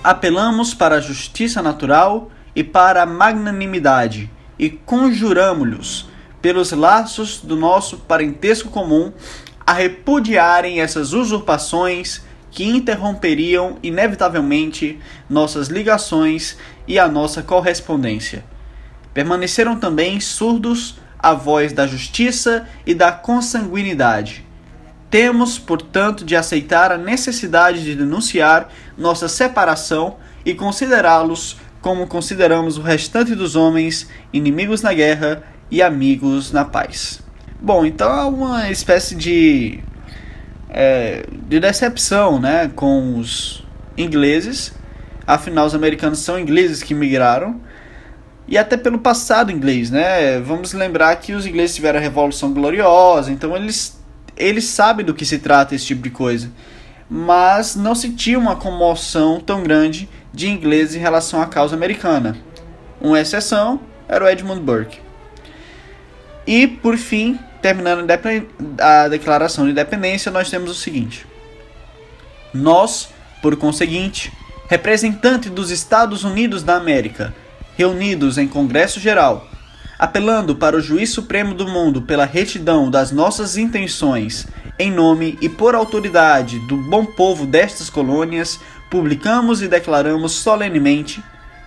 Apelamos 0.03 0.73
para 0.73 0.95
a 0.97 1.01
justiça 1.01 1.61
natural 1.61 2.29
e 2.55 2.63
para 2.63 3.03
a 3.03 3.05
magnanimidade, 3.05 4.29
e 4.57 4.69
conjuramos-lhes, 4.69 6.05
pelos 6.41 6.71
laços 6.71 7.41
do 7.41 7.55
nosso 7.55 7.97
parentesco 7.97 8.69
comum, 8.69 9.11
a 9.65 9.73
repudiarem 9.73 10.79
essas 10.79 11.11
usurpações 11.11 12.21
que 12.51 12.63
interromperiam 12.63 13.77
inevitavelmente 13.81 14.99
nossas 15.29 15.67
ligações 15.67 16.55
e 16.87 16.99
a 16.99 17.07
nossa 17.07 17.41
correspondência. 17.41 18.45
Permaneceram 19.13 19.77
também 19.77 20.19
surdos 20.19 20.97
à 21.25 21.33
voz 21.33 21.73
da 21.73 21.87
justiça 21.87 22.67
e 22.85 22.93
da 22.93 23.11
consanguinidade. 23.11 24.45
Temos, 25.09 25.57
portanto, 25.57 26.23
de 26.23 26.35
aceitar 26.35 26.91
a 26.91 26.99
necessidade 26.99 27.83
de 27.83 27.95
denunciar 27.95 28.69
nossa 28.95 29.27
separação 29.27 30.17
e 30.45 30.53
considerá-los 30.53 31.57
como 31.81 32.05
consideramos 32.05 32.77
o 32.77 32.83
restante 32.83 33.33
dos 33.33 33.55
homens, 33.55 34.07
inimigos 34.31 34.83
na 34.83 34.93
guerra 34.93 35.41
e 35.71 35.81
amigos 35.81 36.51
na 36.51 36.63
paz. 36.63 37.23
Bom, 37.59 37.83
então 37.83 38.07
é 38.07 38.25
uma 38.25 38.69
espécie 38.69 39.15
de, 39.15 39.79
é, 40.69 41.25
de 41.47 41.59
decepção 41.59 42.39
né, 42.39 42.69
com 42.75 43.17
os 43.17 43.65
ingleses. 43.97 44.75
Afinal, 45.25 45.65
os 45.65 45.73
americanos 45.73 46.19
são 46.19 46.39
ingleses 46.39 46.83
que 46.83 46.93
migraram. 46.93 47.59
E 48.47 48.57
até 48.57 48.77
pelo 48.77 48.99
passado 48.99 49.51
inglês, 49.51 49.89
né? 49.89 50.39
Vamos 50.39 50.73
lembrar 50.73 51.15
que 51.15 51.33
os 51.33 51.45
ingleses 51.45 51.75
tiveram 51.75 51.99
a 51.99 52.01
Revolução 52.01 52.53
Gloriosa, 52.53 53.31
então 53.31 53.55
eles, 53.55 53.99
eles 54.37 54.65
sabem 54.65 55.05
do 55.05 55.13
que 55.13 55.25
se 55.25 55.39
trata 55.39 55.73
esse 55.73 55.85
tipo 55.85 56.03
de 56.03 56.11
coisa. 56.11 56.51
Mas 57.09 57.75
não 57.75 57.95
se 57.95 58.11
tinha 58.11 58.37
uma 58.37 58.55
comoção 58.55 59.39
tão 59.39 59.63
grande 59.63 60.07
de 60.31 60.49
ingleses 60.49 60.95
em 60.95 60.99
relação 60.99 61.41
à 61.41 61.47
causa 61.47 61.75
americana. 61.75 62.37
Uma 63.01 63.19
exceção 63.19 63.79
era 64.07 64.23
o 64.23 64.27
Edmund 64.27 64.61
Burke. 64.61 64.99
E, 66.45 66.67
por 66.67 66.97
fim, 66.97 67.39
terminando 67.61 68.05
a 68.79 69.07
declaração 69.07 69.65
de 69.65 69.71
independência, 69.71 70.31
nós 70.31 70.49
temos 70.49 70.69
o 70.69 70.75
seguinte: 70.75 71.25
Nós, 72.53 73.09
por 73.41 73.55
conseguinte, 73.55 74.31
representantes 74.67 75.49
dos 75.49 75.71
Estados 75.71 76.23
Unidos 76.23 76.61
da 76.61 76.75
América, 76.75 77.33
reunidos 77.77 78.37
em 78.37 78.47
Congresso 78.47 78.99
Geral, 78.99 79.47
apelando 79.97 80.55
para 80.55 80.77
o 80.77 80.81
Juiz 80.81 81.09
Supremo 81.09 81.53
do 81.53 81.67
Mundo 81.67 82.01
pela 82.01 82.25
retidão 82.25 82.89
das 82.89 83.11
nossas 83.11 83.57
intenções, 83.57 84.47
em 84.77 84.91
nome 84.91 85.37
e 85.41 85.47
por 85.47 85.73
autoridade 85.73 86.59
do 86.67 86.77
bom 86.77 87.05
povo 87.05 87.45
destas 87.45 87.89
colônias, 87.89 88.59
publicamos 88.89 89.61
e 89.61 89.67
declaramos 89.67 90.33
solenemente 90.33 91.23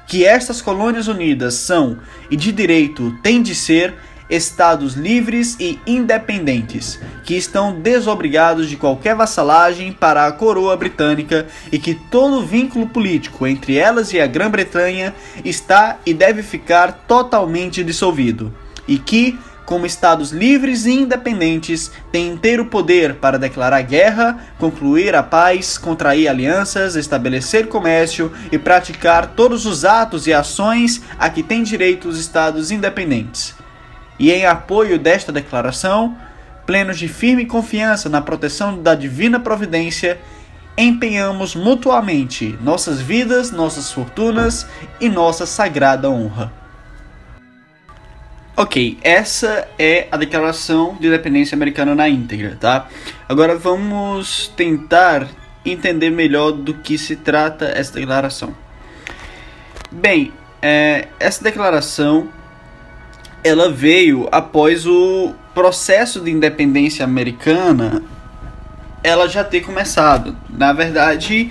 que 0.07 0.25
estas 0.25 0.63
colônias 0.63 1.07
unidas 1.07 1.55
são 1.55 1.99
e 2.31 2.37
de 2.37 2.51
direito 2.51 3.17
têm 3.23 3.43
de 3.43 3.55
ser 3.55 3.95
estados 4.29 4.95
livres 4.95 5.57
e 5.59 5.79
independentes, 5.87 6.99
que 7.25 7.35
estão 7.35 7.81
desobrigados 7.81 8.69
de 8.69 8.77
qualquer 8.77 9.15
vassalagem 9.15 9.93
para 9.93 10.27
a 10.27 10.33
coroa 10.33 10.77
britânica 10.77 11.47
e 11.73 11.79
que 11.79 11.95
todo 11.95 12.45
vínculo 12.45 12.87
político 12.89 13.47
entre 13.47 13.77
elas 13.77 14.13
e 14.13 14.21
a 14.21 14.27
Grã-Bretanha 14.27 15.15
está 15.45 15.99
e 16.05 16.13
deve 16.13 16.43
ficar 16.43 17.05
totalmente 17.07 17.83
dissolvido, 17.83 18.55
e 18.87 18.99
que 18.99 19.39
como 19.69 19.85
estados 19.85 20.31
livres 20.31 20.87
e 20.87 20.93
independentes, 20.93 21.91
têm 22.11 22.33
inteiro 22.33 22.65
poder 22.65 23.17
para 23.17 23.39
declarar 23.39 23.83
guerra, 23.83 24.39
concluir 24.59 25.15
a 25.15 25.23
paz, 25.23 25.77
contrair 25.77 26.27
alianças, 26.27 26.97
estabelecer 26.97 27.69
comércio 27.69 28.33
e 28.51 28.57
praticar 28.57 29.35
todos 29.37 29.67
os 29.67 29.85
atos 29.85 30.27
e 30.27 30.33
ações 30.33 31.03
a 31.19 31.29
que 31.29 31.43
têm 31.43 31.63
direito 31.63 32.09
os 32.09 32.19
estados 32.19 32.71
independentes. 32.71 33.55
E 34.19 34.33
em 34.33 34.47
apoio 34.47 34.99
desta 34.99 35.31
declaração, 35.31 36.17
plenos 36.67 36.99
de 36.99 37.09
firme 37.09 37.47
confiança 37.47 38.09
na 38.09 38.21
proteção 38.21 38.83
da 38.83 38.95
divina 38.95 39.39
providência, 39.39 40.19
empenhamos 40.77 41.55
mutuamente 41.55 42.59
nossas 42.61 43.01
vidas, 43.01 43.51
nossas 43.51 43.91
fortunas 43.91 44.67
e 45.01 45.09
nossa 45.09 45.47
sagrada 45.47 46.11
honra. 46.11 46.53
Ok, 48.57 48.99
essa 49.03 49.69
é 49.79 50.09
a 50.11 50.17
declaração 50.17 50.97
de 50.99 51.07
independência 51.07 51.55
americana 51.55 51.95
na 51.95 52.09
íntegra, 52.09 52.57
tá? 52.61 52.89
Agora 53.29 53.57
vamos 53.57 54.49
tentar 54.57 55.29
entender 55.65 56.11
melhor 56.11 56.51
do 56.51 56.75
que 56.75 56.99
se 56.99 57.15
trata 57.15 57.67
essa 57.67 57.93
declaração. 57.93 58.55
Bem, 59.93 60.33
é, 60.61 61.07
essa 61.21 61.43
declaração 61.43 62.29
ela 63.43 63.71
veio 63.71 64.29
após 64.31 64.87
o 64.87 65.35
processo 65.55 66.21
de 66.21 66.31
independência 66.31 67.05
americana 67.05 68.03
ela 69.03 69.29
já 69.29 69.45
ter 69.45 69.61
começado. 69.61 70.37
Na 70.49 70.73
verdade, 70.73 71.51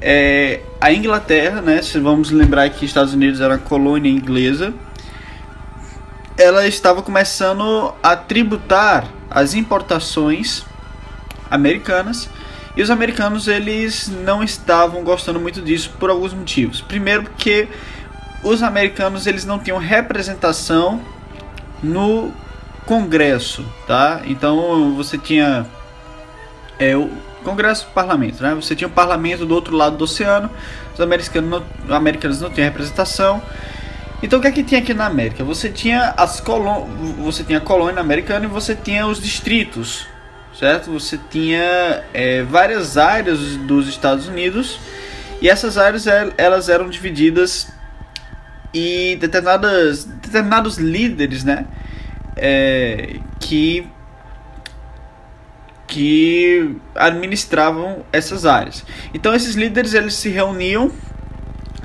é, 0.00 0.60
a 0.80 0.92
Inglaterra, 0.92 1.60
né, 1.60 1.80
se 1.82 1.98
vamos 1.98 2.30
lembrar 2.30 2.68
que 2.70 2.84
Estados 2.84 3.14
Unidos 3.14 3.40
era 3.40 3.58
colônia 3.58 4.10
inglesa, 4.10 4.72
ela 6.36 6.66
estava 6.66 7.02
começando 7.02 7.94
a 8.02 8.16
tributar 8.16 9.06
as 9.30 9.54
importações 9.54 10.64
americanas 11.50 12.28
e 12.76 12.82
os 12.82 12.90
americanos 12.90 13.48
eles 13.48 14.08
não 14.08 14.42
estavam 14.42 15.02
gostando 15.02 15.38
muito 15.38 15.60
disso 15.60 15.92
por 15.98 16.10
alguns 16.10 16.32
motivos. 16.32 16.80
Primeiro 16.80 17.24
porque 17.24 17.68
os 18.42 18.62
americanos 18.62 19.26
eles 19.26 19.44
não 19.44 19.58
tinham 19.58 19.78
representação 19.78 21.00
no 21.82 22.32
Congresso, 22.86 23.64
tá? 23.86 24.22
Então 24.24 24.94
você 24.94 25.18
tinha 25.18 25.66
é, 26.78 26.96
o 26.96 27.10
Congresso 27.42 27.86
e 27.90 27.94
Parlamento, 27.94 28.42
né? 28.42 28.54
Você 28.54 28.76
tinha 28.76 28.88
o 28.88 28.90
Parlamento 28.90 29.44
do 29.44 29.54
outro 29.54 29.76
lado 29.76 29.96
do 29.96 30.04
oceano, 30.04 30.50
os 30.94 31.00
americanos 31.00 31.50
não, 31.50 31.96
americanos 31.96 32.40
não 32.40 32.50
tinham 32.50 32.66
representação 32.66 33.42
então 34.22 34.38
o 34.38 34.42
que 34.42 34.48
é 34.48 34.52
que 34.52 34.62
tinha 34.62 34.80
aqui 34.80 34.94
na 34.94 35.06
América? 35.06 35.42
Você 35.42 35.68
tinha 35.68 36.14
as 36.16 36.40
colô 36.40 36.86
você 37.18 37.42
tinha 37.42 37.58
a 37.58 37.60
colônia 37.60 38.00
americana 38.00 38.44
e 38.44 38.48
você 38.48 38.74
tinha 38.74 39.04
os 39.04 39.20
distritos, 39.20 40.06
certo? 40.56 40.92
Você 40.92 41.18
tinha 41.28 42.04
é, 42.14 42.42
várias 42.44 42.96
áreas 42.96 43.40
dos 43.56 43.88
Estados 43.88 44.28
Unidos 44.28 44.78
e 45.40 45.48
essas 45.48 45.76
áreas 45.76 46.06
elas 46.38 46.68
eram 46.68 46.88
divididas 46.88 47.72
e 48.72 49.16
determinadas 49.20 50.04
determinados 50.32 50.78
líderes, 50.78 51.44
né? 51.44 51.66
É, 52.36 53.16
que 53.38 53.86
que 55.86 56.74
administravam 56.94 58.02
essas 58.10 58.46
áreas. 58.46 58.82
Então 59.12 59.34
esses 59.34 59.54
líderes 59.54 59.92
eles 59.92 60.14
se 60.14 60.30
reuniam 60.30 60.90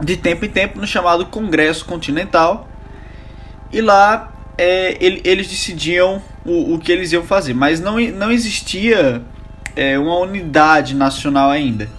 de 0.02 0.16
tempo 0.16 0.46
em 0.46 0.50
tempo 0.50 0.80
no 0.80 0.88
chamado 0.88 1.26
Congresso 1.26 1.84
Continental 1.84 2.70
e 3.70 3.82
lá 3.82 4.32
é, 4.58 4.98
ele, 5.04 5.22
eles 5.26 5.50
decidiam 5.50 6.22
o, 6.46 6.76
o 6.76 6.80
que 6.80 6.90
eles 6.90 7.12
iam 7.12 7.24
fazer, 7.24 7.54
mas 7.54 7.82
não, 7.82 8.00
não 8.00 8.32
existia 8.32 9.22
é, 9.76 10.00
uma 10.00 10.18
unidade 10.20 10.96
nacional 10.96 11.52
ainda. 11.52 11.90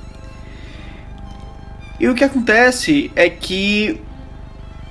E 2.00 2.08
o 2.08 2.14
que 2.14 2.24
acontece 2.24 3.12
é 3.14 3.28
que 3.28 4.00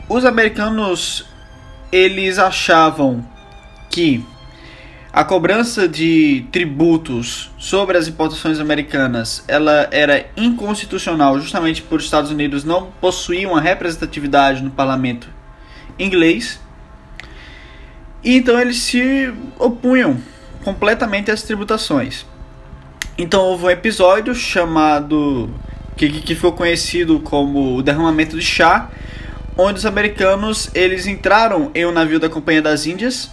os 0.10 0.24
americanos 0.24 1.27
eles 1.92 2.38
achavam 2.40 3.26
que 3.90 4.24
a 5.12 5.24
cobrança 5.24 5.88
de 5.88 6.46
tributos 6.52 7.50
sobre 7.58 7.98
as 7.98 8.08
importações 8.08 8.60
americanas 8.60 9.44
ela 9.48 9.88
era 9.92 10.28
inconstitucional 10.38 11.40
justamente 11.40 11.82
por 11.82 12.00
os 12.00 12.06
Estados 12.06 12.30
Unidos 12.30 12.64
não 12.64 12.92
possuir 13.02 13.48
uma 13.48 13.60
representatividade 13.60 14.62
no 14.62 14.70
parlamento 14.70 15.28
inglês. 15.98 16.60
E 18.24 18.36
então 18.36 18.60
eles 18.60 18.78
se 18.78 19.34
opunham 19.58 20.18
completamente 20.64 21.32
às 21.32 21.42
tributações. 21.44 22.26
Então 23.18 23.42
houve 23.42 23.66
um 23.66 23.70
episódio 23.70 24.36
chamado 24.36 25.50
que, 25.96 26.10
que 26.10 26.36
ficou 26.36 26.52
conhecido 26.52 27.20
como 27.22 27.78
o 27.78 27.82
derramamento 27.82 28.38
de 28.38 28.46
chá, 28.46 28.90
onde 29.58 29.80
os 29.80 29.86
americanos 29.86 30.70
eles 30.74 31.08
entraram 31.08 31.72
em 31.74 31.86
um 31.86 31.92
navio 31.92 32.20
da 32.20 32.30
Companhia 32.30 32.62
das 32.62 32.86
Índias 32.86 33.32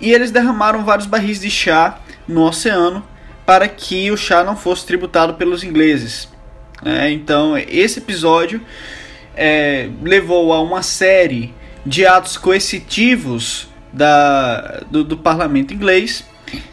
e 0.00 0.12
eles 0.12 0.30
derramaram 0.30 0.84
vários 0.84 1.06
barris 1.06 1.40
de 1.40 1.50
chá 1.50 1.98
no 2.28 2.42
oceano 2.42 3.04
para 3.46 3.66
que 3.66 4.10
o 4.10 4.16
chá 4.16 4.44
não 4.44 4.56
fosse 4.56 4.84
tributado 4.84 5.34
pelos 5.34 5.64
ingleses. 5.64 6.28
É, 6.84 7.10
então, 7.10 7.56
esse 7.56 8.00
episódio 8.00 8.60
é, 9.34 9.88
levou 10.02 10.52
a 10.52 10.60
uma 10.60 10.82
série 10.82 11.54
de 11.84 12.04
atos 12.04 12.36
coercitivos 12.36 13.68
da, 13.92 14.82
do, 14.90 15.02
do 15.02 15.16
parlamento 15.16 15.72
inglês, 15.72 16.24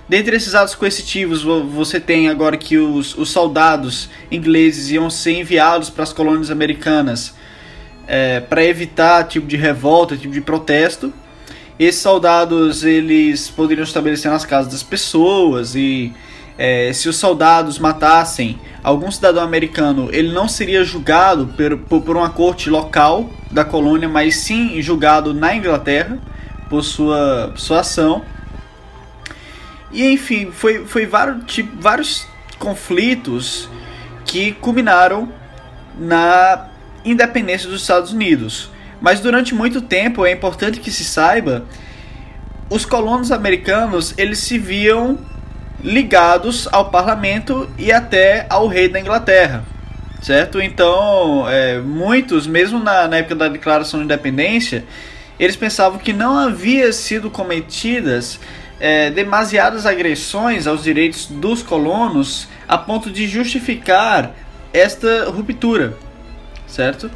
Dentre 0.08 0.36
esses 0.36 0.54
atos 0.54 0.76
coercitivos, 0.76 1.42
você 1.42 2.00
tem 2.00 2.30
agora 2.30 2.58
que 2.58 2.78
os, 2.78 3.18
os 3.18 3.32
soldados 3.32 4.10
ingleses 4.30 4.92
iam 4.92 5.10
ser 5.10 5.40
enviados 5.40 5.90
para 5.90 6.04
as 6.04 6.14
colônias 6.14 6.52
americanas 6.52 7.34
é, 8.14 8.40
para 8.40 8.64
evitar 8.64 9.24
tipo 9.24 9.48
de 9.48 9.58
revolta, 9.58 10.16
tipo 10.16 10.32
de 10.32 10.40
protesto. 10.40 11.12
Esses 11.80 12.00
soldados 12.00 12.84
eles 12.84 13.50
poderiam 13.50 13.84
estabelecer 13.84 14.30
nas 14.30 14.46
casas 14.46 14.72
das 14.72 14.84
pessoas 14.84 15.74
e 15.74 16.14
é, 16.56 16.94
se 16.94 17.10
os 17.10 17.16
soldados 17.16 17.80
matassem 17.80 18.60
algum 18.84 19.10
cidadão 19.10 19.42
americano, 19.44 20.10
ele 20.12 20.32
não 20.32 20.48
seria 20.48 20.84
julgado 20.84 21.48
por, 21.88 22.02
por, 22.02 22.16
uma 22.16 22.30
corte 22.30 22.70
local 22.70 23.28
da 23.50 23.66
colônia, 23.66 24.08
mas 24.08 24.36
sim 24.36 24.80
julgado 24.80 25.34
na 25.34 25.56
Inglaterra 25.56 26.20
por 26.70 26.84
sua, 26.84 27.52
sua 27.56 27.80
ação. 27.80 28.22
E 29.92 30.06
enfim, 30.14 30.52
foi, 30.52 30.86
foi 30.86 31.08
vários, 31.08 31.44
tipo, 31.46 31.82
vários 31.82 32.28
conflitos 32.60 33.68
que 34.24 34.52
culminaram 34.52 35.30
na 35.98 36.73
independência 37.06 37.70
dos 37.70 37.82
Estados 37.82 38.12
Unidos. 38.14 38.70
Mas 39.02 39.20
durante 39.20 39.54
muito 39.54 39.82
tempo 39.82 40.26
é 40.26 40.32
importante 40.32 40.80
que 40.80 40.92
se 40.92 41.04
saiba, 41.04 41.66
os 42.70 42.86
colonos 42.86 43.32
americanos 43.32 44.14
eles 44.18 44.40
se 44.40 44.58
viam 44.58 45.20
ligados 45.84 46.68
ao 46.72 46.90
parlamento 46.90 47.70
e 47.78 47.92
até 47.92 48.46
ao 48.50 48.68
rei 48.68 48.88
da 48.88 49.00
Inglaterra, 49.00 49.66
certo? 50.22 50.62
Então, 50.62 51.46
é, 51.50 51.80
muitos, 51.80 52.48
mesmo 52.48 52.80
na, 52.80 53.08
na 53.08 53.18
época 53.18 53.36
da 53.36 53.48
Declaração 53.50 54.00
de 54.00 54.06
Independência, 54.06 54.86
eles 55.38 55.58
pensavam 55.58 56.00
que 56.00 56.14
não 56.14 56.38
havia 56.38 56.94
sido 56.94 57.30
cometidas 57.30 58.40
é, 58.80 59.10
demasiadas 59.10 59.86
agressões 59.86 60.68
aos 60.68 60.84
direitos 60.84 61.26
dos 61.26 61.62
colonos 61.62 62.48
a 62.68 62.78
ponto 62.78 63.12
de 63.12 63.28
justificar 63.28 64.32
esta 64.72 65.30
ruptura, 65.30 65.98
certo? 66.74 67.10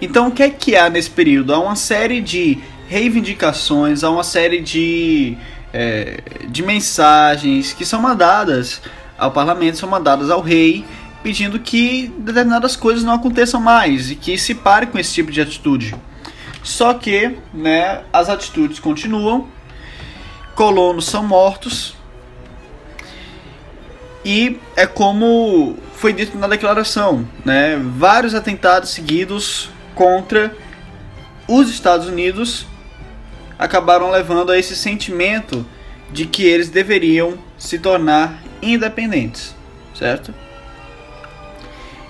Então, 0.00 0.28
o 0.28 0.30
que 0.30 0.42
é 0.42 0.50
que 0.50 0.76
há 0.76 0.88
nesse 0.88 1.10
período? 1.10 1.52
Há 1.52 1.58
uma 1.58 1.76
série 1.76 2.20
de 2.20 2.58
reivindicações, 2.88 4.02
há 4.02 4.10
uma 4.10 4.24
série 4.24 4.60
de 4.60 5.36
é, 5.72 6.20
de 6.48 6.62
mensagens 6.62 7.72
que 7.72 7.84
são 7.84 8.00
mandadas 8.00 8.80
ao 9.18 9.30
parlamento, 9.30 9.78
são 9.78 9.88
mandadas 9.88 10.30
ao 10.30 10.40
rei, 10.40 10.84
pedindo 11.22 11.58
que 11.60 12.12
determinadas 12.18 12.74
coisas 12.76 13.04
não 13.04 13.14
aconteçam 13.14 13.60
mais 13.60 14.10
e 14.10 14.16
que 14.16 14.36
se 14.38 14.54
pare 14.54 14.86
com 14.86 14.98
esse 14.98 15.12
tipo 15.12 15.30
de 15.30 15.40
atitude. 15.40 15.94
Só 16.62 16.94
que, 16.94 17.36
né, 17.52 18.02
as 18.12 18.28
atitudes 18.28 18.80
continuam, 18.80 19.46
colonos 20.54 21.06
são 21.06 21.22
mortos 21.22 21.94
e 24.24 24.58
é 24.76 24.86
como 24.86 25.76
foi 25.94 26.12
dito 26.12 26.36
na 26.38 26.46
declaração, 26.46 27.26
né, 27.44 27.80
vários 27.96 28.34
atentados 28.34 28.90
seguidos 28.90 29.70
contra 29.94 30.54
os 31.46 31.68
Estados 31.68 32.06
Unidos 32.06 32.66
acabaram 33.58 34.10
levando 34.10 34.50
a 34.50 34.58
esse 34.58 34.74
sentimento 34.74 35.66
de 36.10 36.24
que 36.24 36.44
eles 36.44 36.70
deveriam 36.70 37.38
se 37.58 37.78
tornar 37.78 38.42
independentes, 38.62 39.54
certo? 39.94 40.34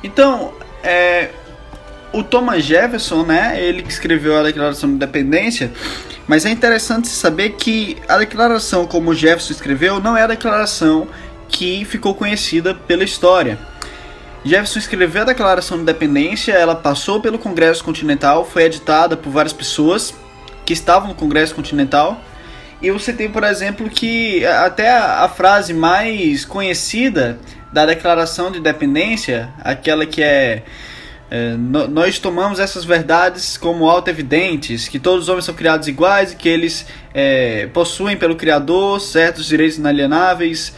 Então, 0.02 0.54
é, 0.82 1.30
o 2.12 2.22
Thomas 2.22 2.64
Jefferson, 2.64 3.24
né, 3.24 3.60
ele 3.60 3.82
que 3.82 3.90
escreveu 3.90 4.38
a 4.38 4.42
Declaração 4.42 4.88
de 4.88 4.94
Independência, 4.94 5.72
mas 6.26 6.46
é 6.46 6.50
interessante 6.50 7.08
saber 7.08 7.50
que 7.50 7.96
a 8.08 8.16
declaração 8.16 8.86
como 8.86 9.12
Jefferson 9.12 9.52
escreveu 9.52 10.00
não 10.00 10.16
é 10.16 10.22
a 10.22 10.28
declaração 10.28 11.08
que 11.50 11.84
ficou 11.84 12.14
conhecida 12.14 12.74
pela 12.74 13.04
história. 13.04 13.58
Jefferson 14.44 14.78
escreveu 14.78 15.22
a 15.22 15.26
Declaração 15.26 15.76
de 15.76 15.82
Independência, 15.82 16.52
ela 16.52 16.74
passou 16.74 17.20
pelo 17.20 17.38
Congresso 17.38 17.84
Continental, 17.84 18.44
foi 18.44 18.62
editada 18.64 19.16
por 19.16 19.30
várias 19.30 19.52
pessoas 19.52 20.14
que 20.64 20.72
estavam 20.72 21.08
no 21.08 21.14
Congresso 21.14 21.54
Continental. 21.54 22.18
E 22.80 22.90
você 22.90 23.12
tem, 23.12 23.30
por 23.30 23.44
exemplo, 23.44 23.90
que 23.90 24.46
até 24.46 24.90
a, 24.90 25.24
a 25.24 25.28
frase 25.28 25.74
mais 25.74 26.46
conhecida 26.46 27.38
da 27.70 27.84
Declaração 27.84 28.50
de 28.50 28.58
Independência, 28.58 29.50
aquela 29.62 30.06
que 30.06 30.22
é, 30.22 30.62
é 31.30 31.54
nós 31.58 32.18
tomamos 32.18 32.58
essas 32.58 32.82
verdades 32.82 33.58
como 33.58 33.90
auto-evidentes, 33.90 34.88
que 34.88 34.98
todos 34.98 35.24
os 35.24 35.28
homens 35.28 35.44
são 35.44 35.54
criados 35.54 35.86
iguais 35.86 36.32
e 36.32 36.36
que 36.36 36.48
eles 36.48 36.86
é, 37.12 37.66
possuem 37.74 38.16
pelo 38.16 38.34
Criador 38.36 38.98
certos 39.00 39.44
direitos 39.46 39.76
inalienáveis. 39.76 40.72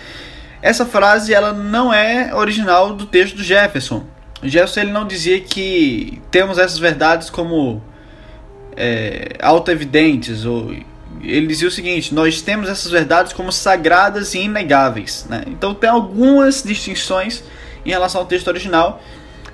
Essa 0.62 0.87
frase 0.87 1.35
ela 1.35 1.53
não 1.53 1.92
é 1.92 2.33
original 2.33 2.94
do 2.94 3.05
texto 3.05 3.37
do 3.37 3.42
Jefferson. 3.42 4.05
O 4.40 4.48
Jefferson 4.48 4.81
ele 4.81 4.92
não 4.92 5.07
dizia 5.07 5.40
que 5.40 6.22
temos 6.31 6.57
essas 6.57 6.79
verdades 6.79 7.29
como 7.29 7.83
é, 8.77 9.37
auto-evidentes. 9.42 10.44
Ou, 10.44 10.72
ele 11.20 11.48
dizia 11.48 11.66
o 11.66 11.70
seguinte: 11.70 12.14
nós 12.14 12.40
temos 12.40 12.68
essas 12.68 12.90
verdades 12.90 13.33
como 13.33 13.51
sagradas 13.51 14.35
e 14.35 14.40
inegáveis. 14.40 15.27
Né? 15.29 15.42
Então 15.48 15.75
tem 15.75 15.90
algumas 15.90 16.62
distinções 16.62 17.42
em 17.85 17.90
relação 17.90 18.20
ao 18.20 18.27
texto 18.27 18.46
original, 18.46 19.03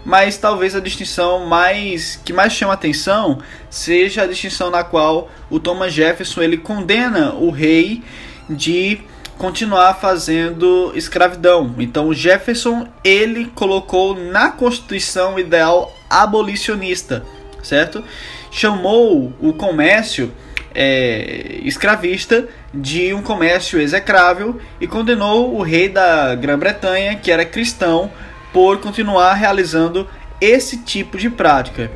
mas 0.04 0.36
talvez 0.36 0.74
a 0.74 0.80
distinção 0.80 1.46
mais 1.46 2.20
que 2.22 2.32
mais 2.34 2.52
chama 2.52 2.74
atenção 2.74 3.38
seja 3.70 4.22
a 4.22 4.26
distinção 4.26 4.70
na 4.70 4.84
qual 4.84 5.30
o 5.48 5.58
Thomas 5.58 5.92
Jefferson 5.92 6.42
ele 6.42 6.58
condena 6.58 7.32
o 7.32 7.50
rei 7.50 8.02
de 8.48 9.00
continuar 9.38 9.94
fazendo 9.94 10.92
escravidão. 10.94 11.74
Então 11.78 12.08
o 12.08 12.14
Jefferson 12.14 12.86
ele 13.02 13.46
colocou 13.54 14.14
na 14.14 14.50
Constituição 14.50 15.38
ideal 15.38 15.94
abolicionista, 16.10 17.24
certo? 17.62 18.04
chamou 18.50 19.32
o 19.40 19.52
comércio 19.52 20.32
é, 20.74 21.60
escravista 21.62 22.46
de 22.72 23.12
um 23.12 23.22
comércio 23.22 23.80
execrável 23.80 24.60
e 24.80 24.86
condenou 24.86 25.56
o 25.56 25.62
rei 25.62 25.88
da 25.88 26.34
Grã-Bretanha, 26.34 27.16
que 27.16 27.30
era 27.30 27.44
cristão, 27.44 28.10
por 28.52 28.78
continuar 28.80 29.34
realizando 29.34 30.08
esse 30.40 30.78
tipo 30.78 31.18
de 31.18 31.28
prática. 31.28 31.90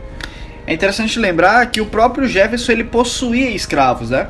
É 0.66 0.72
interessante 0.72 1.18
lembrar 1.18 1.66
que 1.66 1.80
o 1.80 1.86
próprio 1.86 2.28
Jefferson 2.28 2.72
ele 2.72 2.84
possuía 2.84 3.50
escravos, 3.50 4.10
né? 4.10 4.28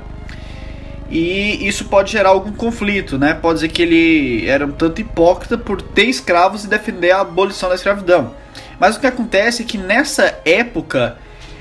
E 1.13 1.69
isso 1.69 1.85
pode 1.85 2.11
gerar 2.11 2.31
algum 2.31 2.53
conflito, 2.53 3.19
né? 3.19 3.35
Pode 3.35 3.57
dizer 3.57 3.69
que 3.69 3.83
ele 3.83 4.49
era 4.49 4.65
um 4.65 4.73
tanto 4.73 4.99
hipócrita 4.99 5.59
por 5.59 5.83
ter 5.83 6.05
escravos 6.07 6.65
e 6.65 6.69
defender 6.69 7.11
a 7.11 7.21
abolição 7.21 7.69
da 7.69 7.75
escravidão. 7.75 8.35
Mas 8.81 8.97
o 8.97 9.01
que 9.01 9.07
acontece 9.07 9.63
é 9.63 9.67
que 9.67 9.77
nessa 9.77 10.41
época 10.43 11.19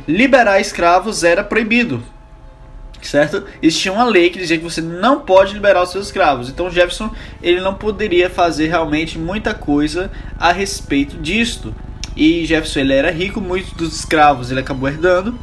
liberar 0.08 0.62
escravos 0.62 1.26
era 1.26 1.44
proibido. 1.44 2.02
Certo? 3.02 3.44
Existia 3.62 3.92
uma 3.92 4.06
lei 4.06 4.30
que 4.30 4.40
dizia 4.40 4.58
que 4.58 4.64
você 4.64 4.80
não 4.80 5.20
pode 5.20 5.54
liberar 5.54 5.84
os 5.84 5.92
seus 5.92 6.06
escravos. 6.06 6.48
Então 6.48 6.72
Jefferson 6.72 7.14
ele 7.44 7.60
não 7.60 7.74
poderia 7.74 8.30
fazer 8.30 8.68
realmente 8.68 9.20
muita 9.20 9.54
coisa 9.54 10.10
a 10.40 10.54
respeito 10.54 11.18
disto. 11.18 11.76
E 12.16 12.46
Jefferson 12.46 12.80
ele 12.80 12.94
era 12.94 13.12
rico, 13.12 13.42
muitos 13.42 13.74
dos 13.74 14.00
escravos 14.00 14.50
ele 14.50 14.62
acabou 14.62 14.88
herdando. 14.88 15.38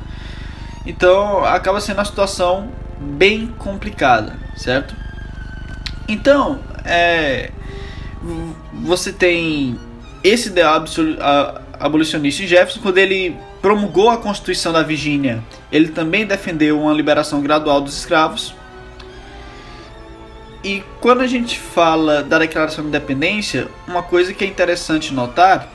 Então 0.87 1.45
acaba 1.45 1.79
sendo 1.79 1.99
uma 1.99 2.07
situação 2.07 2.71
bem 3.01 3.47
complicada, 3.59 4.37
certo? 4.57 4.95
Então, 6.09 6.61
é, 6.85 7.51
você 8.73 9.13
tem 9.13 9.79
esse 10.23 10.49
ideal 10.49 10.85
abolicionista 11.79 12.43
em 12.43 12.47
Jefferson 12.47 12.81
quando 12.81 12.99
ele 12.99 13.37
promulgou 13.61 14.11
a 14.11 14.17
Constituição 14.17 14.73
da 14.73 14.83
Virgínia, 14.83 15.43
ele 15.71 15.89
também 15.89 16.27
defendeu 16.27 16.81
uma 16.81 16.93
liberação 16.93 17.41
gradual 17.41 17.81
dos 17.81 17.97
escravos. 17.97 18.55
E 20.63 20.83
quando 21.01 21.21
a 21.21 21.27
gente 21.27 21.59
fala 21.59 22.23
da 22.23 22.39
Declaração 22.39 22.83
de 22.83 22.89
Independência, 22.89 23.69
uma 23.87 24.03
coisa 24.03 24.33
que 24.33 24.45
é 24.45 24.47
interessante 24.47 25.13
notar 25.15 25.69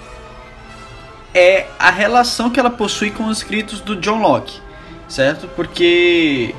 é 1.33 1.67
a 1.79 1.89
relação 1.89 2.49
que 2.49 2.59
ela 2.59 2.69
possui 2.69 3.09
com 3.09 3.25
os 3.25 3.37
escritos 3.37 3.79
do 3.79 3.95
John 3.95 4.21
Locke, 4.21 4.59
certo? 5.07 5.47
Porque 5.55 6.53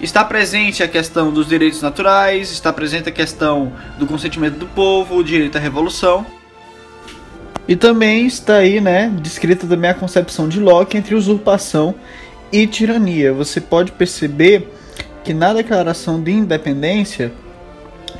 está 0.00 0.24
presente 0.24 0.82
a 0.82 0.88
questão 0.88 1.32
dos 1.32 1.48
direitos 1.48 1.80
naturais, 1.80 2.50
está 2.50 2.72
presente 2.72 3.08
a 3.08 3.12
questão 3.12 3.72
do 3.98 4.06
consentimento 4.06 4.58
do 4.58 4.66
povo, 4.66 5.16
o 5.16 5.24
direito 5.24 5.56
à 5.56 5.60
revolução. 5.60 6.26
E 7.66 7.74
também 7.74 8.26
está 8.26 8.56
aí, 8.56 8.80
né, 8.80 9.10
descrita 9.20 9.66
também 9.66 9.90
a 9.90 9.94
concepção 9.94 10.48
de 10.48 10.60
Locke 10.60 10.96
entre 10.96 11.14
usurpação 11.14 11.94
e 12.52 12.66
tirania. 12.66 13.32
Você 13.32 13.60
pode 13.60 13.92
perceber 13.92 14.68
que 15.24 15.32
na 15.32 15.54
Declaração 15.54 16.22
de 16.22 16.30
Independência 16.30 17.32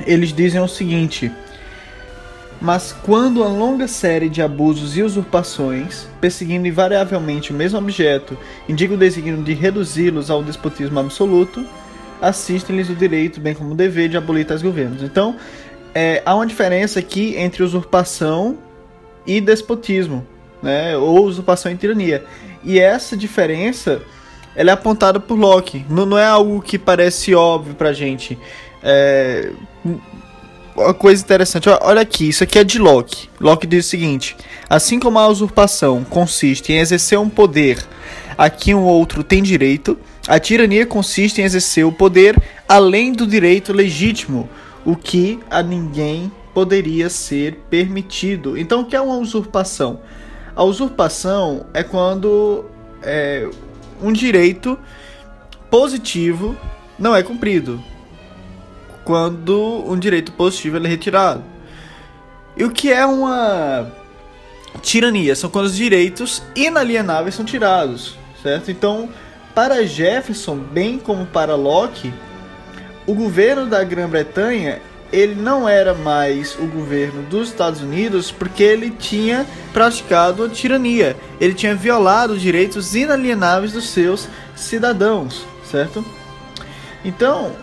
eles 0.05 0.33
dizem 0.33 0.59
o 0.59 0.67
seguinte: 0.67 1.31
mas 2.61 2.95
quando 3.03 3.43
a 3.43 3.47
longa 3.47 3.87
série 3.87 4.29
de 4.29 4.41
abusos 4.41 4.97
e 4.97 5.03
usurpações, 5.03 6.07
perseguindo 6.21 6.67
invariavelmente 6.67 7.51
o 7.51 7.55
mesmo 7.55 7.77
objeto, 7.77 8.37
indica 8.67 8.93
o 8.93 8.97
desígnio 8.97 9.41
de 9.43 9.53
reduzi-los 9.53 10.31
ao 10.31 10.41
despotismo 10.41 10.99
absoluto, 10.99 11.65
assistem-lhes 12.21 12.89
o 12.89 12.95
direito, 12.95 13.39
bem 13.39 13.53
como 13.53 13.73
o 13.73 13.75
dever, 13.75 14.09
de 14.09 14.17
abolir 14.17 14.45
tais 14.45 14.61
governos. 14.61 15.03
Então, 15.03 15.35
é, 15.93 16.21
há 16.25 16.33
uma 16.33 16.45
diferença 16.45 16.99
aqui 16.99 17.35
entre 17.37 17.61
usurpação 17.61 18.57
e 19.27 19.39
despotismo, 19.41 20.25
né? 20.61 20.97
ou 20.97 21.25
usurpação 21.25 21.71
e 21.71 21.75
tirania. 21.75 22.23
E 22.63 22.79
essa 22.79 23.15
diferença 23.15 24.01
ela 24.55 24.71
é 24.71 24.73
apontada 24.73 25.19
por 25.19 25.37
Locke. 25.37 25.85
Não, 25.89 26.05
não 26.05 26.17
é 26.17 26.25
algo 26.25 26.61
que 26.61 26.79
parece 26.79 27.35
óbvio 27.35 27.75
pra 27.75 27.91
gente. 27.91 28.37
É, 28.81 29.51
uma 30.75 30.93
coisa 30.93 31.23
interessante, 31.23 31.69
olha 31.69 32.01
aqui, 32.01 32.29
isso 32.29 32.43
aqui 32.43 32.59
é 32.59 32.63
de 32.63 32.77
Locke. 32.77 33.29
Locke 33.39 33.65
diz 33.65 33.85
o 33.85 33.89
seguinte: 33.89 34.35
assim 34.69 34.99
como 34.99 35.17
a 35.17 35.27
usurpação 35.27 36.03
consiste 36.03 36.73
em 36.73 36.79
exercer 36.79 37.17
um 37.17 37.29
poder 37.29 37.83
a 38.37 38.49
que 38.49 38.73
um 38.73 38.83
outro 38.83 39.23
tem 39.23 39.41
direito, 39.41 39.97
a 40.27 40.39
tirania 40.39 40.85
consiste 40.85 41.41
em 41.41 41.45
exercer 41.45 41.85
o 41.85 41.91
poder 41.91 42.41
além 42.67 43.13
do 43.13 43.25
direito 43.25 43.71
legítimo, 43.71 44.49
o 44.83 44.95
que 44.95 45.39
a 45.49 45.63
ninguém 45.63 46.31
poderia 46.53 47.09
ser 47.09 47.63
permitido. 47.69 48.57
Então, 48.57 48.81
o 48.81 48.85
que 48.85 48.95
é 48.95 49.01
uma 49.01 49.17
usurpação? 49.17 50.01
A 50.55 50.63
usurpação 50.63 51.65
é 51.73 51.83
quando 51.83 52.65
é, 53.01 53.47
um 54.01 54.11
direito 54.11 54.77
positivo 55.69 56.55
não 56.97 57.15
é 57.15 57.21
cumprido 57.21 57.81
quando 59.05 59.83
um 59.87 59.97
direito 59.97 60.31
positivo 60.33 60.77
é 60.77 60.87
retirado. 60.87 61.43
E 62.57 62.63
o 62.63 62.71
que 62.71 62.91
é 62.91 63.05
uma 63.05 63.91
tirania? 64.81 65.35
São 65.35 65.49
quando 65.49 65.67
os 65.67 65.75
direitos 65.75 66.41
inalienáveis 66.55 67.35
são 67.35 67.45
tirados, 67.45 68.17
certo? 68.41 68.71
Então, 68.71 69.09
para 69.53 69.85
Jefferson, 69.85 70.57
bem 70.57 70.97
como 70.97 71.25
para 71.25 71.55
Locke, 71.55 72.11
o 73.05 73.13
governo 73.13 73.67
da 73.67 73.83
Grã-Bretanha 73.83 74.81
ele 75.13 75.35
não 75.35 75.69
era 75.69 75.93
mais 75.93 76.57
o 76.59 76.65
governo 76.65 77.21
dos 77.23 77.49
Estados 77.49 77.81
Unidos 77.81 78.31
porque 78.31 78.63
ele 78.63 78.89
tinha 78.89 79.45
praticado 79.71 80.43
a 80.43 80.49
tirania. 80.49 81.15
Ele 81.39 81.53
tinha 81.53 81.75
violado 81.75 82.33
os 82.33 82.41
direitos 82.41 82.95
inalienáveis 82.95 83.71
dos 83.71 83.89
seus 83.89 84.27
cidadãos, 84.55 85.45
certo? 85.63 86.03
Então, 87.03 87.53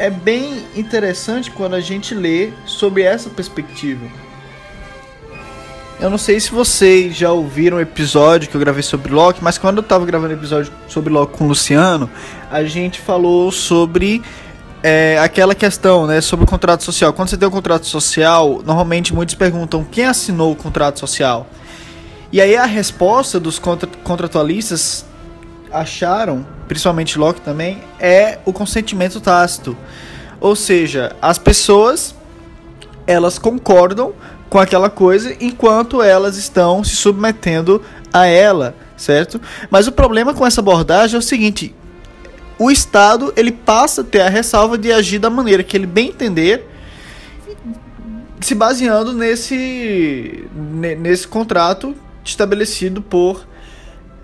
é 0.00 0.08
bem 0.08 0.64
interessante 0.74 1.50
quando 1.50 1.74
a 1.74 1.80
gente 1.80 2.14
lê 2.14 2.52
sobre 2.64 3.02
essa 3.02 3.28
perspectiva. 3.28 4.06
Eu 6.00 6.08
não 6.08 6.16
sei 6.16 6.40
se 6.40 6.50
vocês 6.50 7.14
já 7.14 7.30
ouviram 7.30 7.76
o 7.76 7.80
episódio 7.80 8.48
que 8.48 8.56
eu 8.56 8.60
gravei 8.60 8.82
sobre 8.82 9.12
Locke, 9.12 9.44
mas 9.44 9.58
quando 9.58 9.76
eu 9.76 9.82
estava 9.82 10.06
gravando 10.06 10.32
o 10.32 10.36
episódio 10.38 10.72
sobre 10.88 11.12
Locke 11.12 11.36
com 11.36 11.44
o 11.44 11.48
Luciano, 11.48 12.08
a 12.50 12.64
gente 12.64 12.98
falou 12.98 13.52
sobre 13.52 14.22
é, 14.82 15.18
aquela 15.18 15.54
questão, 15.54 16.06
né, 16.06 16.22
sobre 16.22 16.46
o 16.46 16.48
contrato 16.48 16.82
social. 16.82 17.12
Quando 17.12 17.28
você 17.28 17.36
tem 17.36 17.46
um 17.46 17.50
contrato 17.50 17.86
social, 17.86 18.62
normalmente 18.64 19.12
muitos 19.12 19.34
perguntam 19.34 19.84
quem 19.84 20.06
assinou 20.06 20.52
o 20.52 20.56
contrato 20.56 20.98
social. 20.98 21.46
E 22.32 22.40
aí 22.40 22.56
a 22.56 22.64
resposta 22.64 23.38
dos 23.38 23.58
contra 23.58 23.86
contratualistas 24.02 25.04
acharam, 25.72 26.46
principalmente 26.68 27.18
Locke 27.18 27.40
também, 27.40 27.82
é 27.98 28.38
o 28.44 28.52
consentimento 28.52 29.20
tácito. 29.20 29.76
Ou 30.40 30.56
seja, 30.56 31.14
as 31.20 31.38
pessoas 31.38 32.14
elas 33.06 33.38
concordam 33.38 34.12
com 34.48 34.58
aquela 34.58 34.90
coisa 34.90 35.36
enquanto 35.40 36.02
elas 36.02 36.36
estão 36.36 36.82
se 36.82 36.96
submetendo 36.96 37.82
a 38.12 38.26
ela, 38.26 38.74
certo? 38.96 39.40
Mas 39.70 39.86
o 39.86 39.92
problema 39.92 40.34
com 40.34 40.46
essa 40.46 40.60
abordagem 40.60 41.16
é 41.16 41.18
o 41.18 41.22
seguinte: 41.22 41.74
o 42.58 42.70
Estado 42.70 43.32
ele 43.36 43.52
passa 43.52 44.00
a 44.00 44.04
ter 44.04 44.20
a 44.20 44.28
ressalva 44.28 44.76
de 44.76 44.92
agir 44.92 45.18
da 45.18 45.30
maneira 45.30 45.62
que 45.62 45.76
ele 45.76 45.86
bem 45.86 46.08
entender, 46.08 46.68
se 48.40 48.54
baseando 48.54 49.12
nesse 49.12 50.44
nesse 50.98 51.26
contrato 51.26 51.94
estabelecido 52.24 53.00
por 53.00 53.46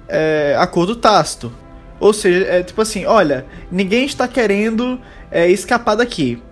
é, 0.09 0.57
acordo 0.59 0.97
tácito. 0.97 1.53
Ou 1.99 2.13
seja, 2.13 2.45
é 2.47 2.63
tipo 2.63 2.81
assim, 2.81 3.07
olha, 3.07 3.47
ninguém 3.71 4.05
está 4.05 4.29
querendo 4.29 5.01
é, 5.31 5.51
escapar 5.51 5.95
daqui. 5.95 6.43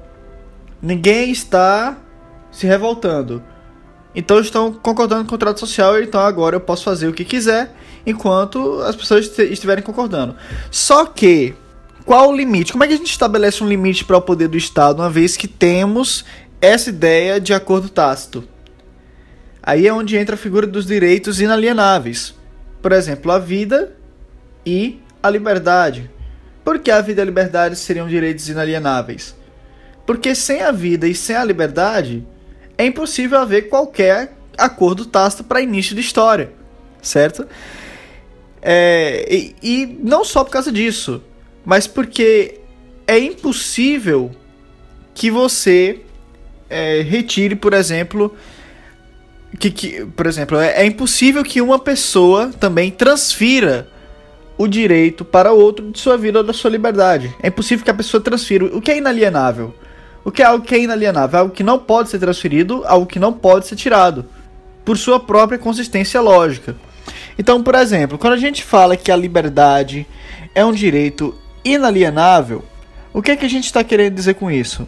Ninguém 0.81 1.31
está 1.31 1.99
se 2.51 2.67
revoltando. 2.67 3.43
Então 4.15 4.39
estão 4.39 4.73
concordando 4.73 5.23
com 5.23 5.29
o 5.29 5.31
contrato 5.31 5.59
social, 5.61 6.01
então 6.01 6.21
agora 6.21 6.57
eu 6.57 6.61
posso 6.61 6.85
fazer 6.85 7.09
o 7.09 7.13
que 7.13 7.25
quiser 7.25 7.75
enquanto 8.07 8.81
as 8.83 8.95
pessoas 8.95 9.39
estiverem 9.39 9.83
concordando. 9.83 10.37
Só 10.71 11.05
que 11.05 11.55
qual 12.05 12.31
o 12.31 12.37
limite? 12.37 12.71
Como 12.71 12.85
é 12.85 12.87
que 12.87 12.95
a 12.95 12.97
gente 12.97 13.11
estabelece 13.11 13.65
um 13.65 13.69
limite 13.69 14.05
para 14.05 14.17
o 14.17 14.23
poder 14.23 14.49
do 14.49 14.57
Estado, 14.59 15.01
uma 15.01 15.11
vez 15.11 15.37
que 15.37 15.49
temos 15.49 16.25
essa 16.61 16.91
ideia 16.91 17.41
de 17.41 17.53
acordo 17.53 17.89
tácito? 17.89 18.45
Aí 19.63 19.87
é 19.87 19.93
onde 19.93 20.17
entra 20.17 20.35
a 20.35 20.39
figura 20.39 20.67
dos 20.67 20.87
direitos 20.87 21.41
inalienáveis. 21.41 22.35
Por 22.85 22.93
exemplo, 22.93 23.33
a 23.33 23.39
vida 23.39 23.97
e 24.67 25.01
a 25.23 25.31
liberdade. 25.31 26.11
Por 26.63 26.79
que 26.79 26.91
a 26.91 27.01
vida 27.01 27.23
e 27.23 27.23
a 27.23 27.25
liberdade 27.25 27.77
seriam 27.77 28.07
direitos 28.07 28.47
inalienáveis? 28.51 29.35
Porque 30.05 30.35
sem 30.35 30.61
a 30.61 30.71
vida 30.71 31.09
e 31.09 31.15
sem 31.15 31.35
a 31.35 31.43
liberdade, 31.43 32.23
é 32.77 32.85
impossível 32.85 33.39
haver 33.39 33.71
qualquer 33.71 34.37
acordo 34.59 35.07
tácito 35.07 35.45
para 35.45 35.63
início 35.63 35.95
de 35.95 36.03
história, 36.03 36.53
certo? 37.01 37.49
É, 38.61 39.35
e, 39.35 39.57
e 39.63 39.99
não 40.03 40.23
só 40.23 40.45
por 40.45 40.51
causa 40.51 40.71
disso, 40.71 41.25
mas 41.65 41.87
porque 41.87 42.61
é 43.07 43.19
impossível 43.19 44.31
que 45.15 45.31
você 45.31 46.03
é, 46.69 47.01
retire, 47.01 47.57
por 47.57 47.73
exemplo, 47.73 48.37
que, 49.59 49.71
que, 49.71 50.05
por 50.05 50.27
exemplo, 50.27 50.59
é, 50.59 50.83
é 50.83 50.87
impossível 50.87 51.43
que 51.43 51.61
uma 51.61 51.79
pessoa 51.79 52.51
também 52.59 52.91
transfira 52.91 53.89
o 54.57 54.67
direito 54.67 55.25
para 55.25 55.53
outro 55.53 55.91
de 55.91 55.99
sua 55.99 56.17
vida 56.17 56.39
ou 56.39 56.45
da 56.45 56.53
sua 56.53 56.71
liberdade. 56.71 57.35
É 57.43 57.49
impossível 57.49 57.85
que 57.85 57.91
a 57.91 57.95
pessoa 57.95 58.21
transfira. 58.21 58.65
O 58.67 58.81
que 58.81 58.91
é 58.91 58.99
inalienável? 58.99 59.75
O 60.25 60.31
que 60.31 60.43
é 60.43 60.47
algo 60.47 60.65
que 60.65 60.75
é 60.75 60.79
inalienável? 60.81 61.41
Algo 61.41 61.55
que 61.55 61.63
não 61.63 61.79
pode 61.79 62.09
ser 62.09 62.19
transferido, 62.19 62.83
algo 62.87 63.07
que 63.07 63.19
não 63.19 63.33
pode 63.33 63.67
ser 63.67 63.77
tirado, 63.77 64.25
por 64.85 64.97
sua 64.97 65.19
própria 65.21 65.59
consistência 65.59 66.21
lógica. 66.21 66.77
Então, 67.39 67.63
por 67.63 67.75
exemplo, 67.75 68.17
quando 68.17 68.35
a 68.35 68.39
gente 68.39 68.63
fala 68.63 68.97
que 68.97 69.11
a 69.11 69.17
liberdade 69.17 70.07
é 70.55 70.65
um 70.65 70.73
direito 70.73 71.35
inalienável, 71.65 72.65
o 73.13 73.21
que 73.21 73.33
é 73.33 73.37
que 73.37 73.45
a 73.45 73.51
gente 73.51 73.65
está 73.65 73.83
querendo 73.83 74.15
dizer 74.15 74.35
com 74.35 74.51
isso? 74.51 74.87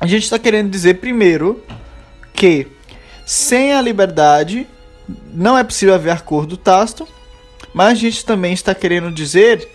A 0.00 0.06
gente 0.06 0.24
está 0.24 0.38
querendo 0.38 0.70
dizer, 0.70 0.94
primeiro, 0.94 1.62
que 2.32 2.66
sem 3.30 3.72
a 3.72 3.80
liberdade 3.80 4.66
não 5.32 5.56
é 5.56 5.62
possível 5.62 5.94
haver 5.94 6.10
acordo 6.10 6.56
tácito, 6.56 7.06
mas 7.72 7.92
a 7.92 7.94
gente 7.94 8.24
também 8.24 8.52
está 8.52 8.74
querendo 8.74 9.08
dizer 9.12 9.70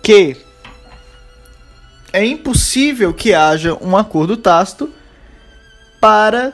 que 0.00 0.36
é 2.12 2.24
impossível 2.24 3.12
que 3.12 3.34
haja 3.34 3.76
um 3.82 3.96
acordo 3.96 4.36
tácito 4.36 4.88
para 6.00 6.52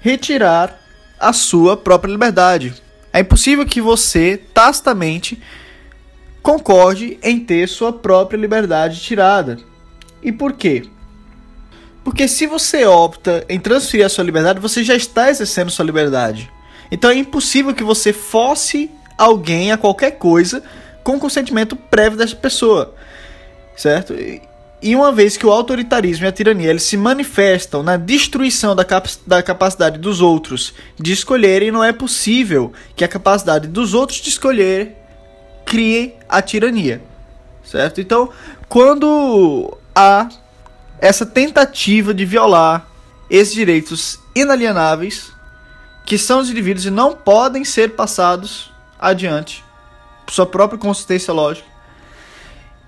retirar 0.00 0.76
a 1.20 1.32
sua 1.32 1.76
própria 1.76 2.10
liberdade. 2.10 2.74
É 3.12 3.20
impossível 3.20 3.64
que 3.64 3.80
você 3.80 4.36
tacitamente 4.52 5.40
concorde 6.42 7.16
em 7.22 7.38
ter 7.38 7.68
sua 7.68 7.92
própria 7.92 8.36
liberdade 8.36 9.00
tirada. 9.00 9.56
E 10.20 10.32
por 10.32 10.54
quê? 10.54 10.82
Porque 12.04 12.26
se 12.26 12.46
você 12.46 12.84
opta 12.84 13.44
em 13.48 13.60
transferir 13.60 14.04
a 14.04 14.08
sua 14.08 14.24
liberdade, 14.24 14.60
você 14.60 14.82
já 14.82 14.94
está 14.94 15.30
exercendo 15.30 15.70
sua 15.70 15.84
liberdade. 15.84 16.50
Então 16.90 17.10
é 17.10 17.14
impossível 17.14 17.74
que 17.74 17.84
você 17.84 18.12
force 18.12 18.90
alguém 19.16 19.72
a 19.72 19.78
qualquer 19.78 20.12
coisa 20.12 20.62
com 21.02 21.18
consentimento 21.18 21.76
prévio 21.76 22.18
dessa 22.18 22.36
pessoa. 22.36 22.94
Certo? 23.76 24.14
E 24.82 24.96
uma 24.96 25.12
vez 25.12 25.36
que 25.36 25.46
o 25.46 25.52
autoritarismo 25.52 26.26
e 26.26 26.28
a 26.28 26.32
tirania 26.32 26.70
eles 26.70 26.82
se 26.82 26.96
manifestam 26.96 27.84
na 27.84 27.96
destruição 27.96 28.74
da, 28.74 28.84
cap 28.84 29.08
da 29.24 29.40
capacidade 29.40 29.96
dos 29.96 30.20
outros 30.20 30.74
de 30.98 31.12
escolherem, 31.12 31.70
não 31.70 31.84
é 31.84 31.92
possível 31.92 32.72
que 32.96 33.04
a 33.04 33.08
capacidade 33.08 33.68
dos 33.68 33.94
outros 33.94 34.20
de 34.20 34.28
escolher 34.28 34.96
crie 35.64 36.16
a 36.28 36.42
tirania. 36.42 37.00
Certo? 37.62 38.00
Então, 38.00 38.28
quando 38.68 39.78
há 39.94 40.28
essa 41.02 41.26
tentativa 41.26 42.14
de 42.14 42.24
violar 42.24 42.86
esses 43.28 43.52
direitos 43.52 44.20
inalienáveis, 44.36 45.32
que 46.06 46.16
são 46.16 46.38
os 46.38 46.48
indivíduos 46.48 46.86
e 46.86 46.90
não 46.90 47.12
podem 47.12 47.64
ser 47.64 47.96
passados 47.96 48.72
adiante 49.00 49.64
por 50.24 50.32
sua 50.32 50.46
própria 50.46 50.78
consistência 50.78 51.34
lógica, 51.34 51.66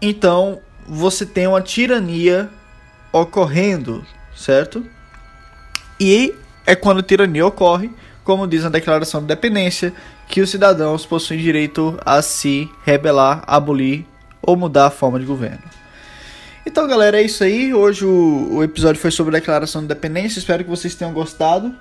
então 0.01 0.61
você 0.87 1.27
tem 1.27 1.49
uma 1.49 1.61
tirania 1.61 2.49
ocorrendo, 3.13 4.07
certo? 4.37 4.87
E 5.99 6.37
é 6.65 6.77
quando 6.77 7.01
a 7.01 7.03
tirania 7.03 7.45
ocorre, 7.45 7.91
como 8.23 8.47
diz 8.47 8.63
na 8.63 8.69
Declaração 8.69 9.21
de 9.21 9.25
Independência, 9.25 9.93
que 10.29 10.41
os 10.41 10.51
cidadãos 10.51 11.05
possuem 11.05 11.41
direito 11.41 11.99
a 12.07 12.23
se 12.23 12.71
rebelar, 12.85 13.43
abolir 13.45 14.07
ou 14.41 14.57
mudar 14.57 14.87
a 14.87 14.91
forma 14.91 15.19
de 15.19 15.27
governo. 15.27 15.74
Então, 16.67 16.87
galera, 16.89 17.21
é 17.21 17.23
isso 17.23 17.45
aí. 17.45 17.75
Hoje 17.75 18.05
o, 18.05 18.55
o 18.55 18.65
episódio 18.65 19.01
foi 19.01 19.11
sobre 19.11 19.37
a 19.37 19.39
declaração 19.39 19.83
de 19.83 19.87
independência. 19.87 20.39
Espero 20.39 20.65
que 20.65 20.71
vocês 20.71 20.95
tenham 20.95 21.13
gostado. 21.13 21.75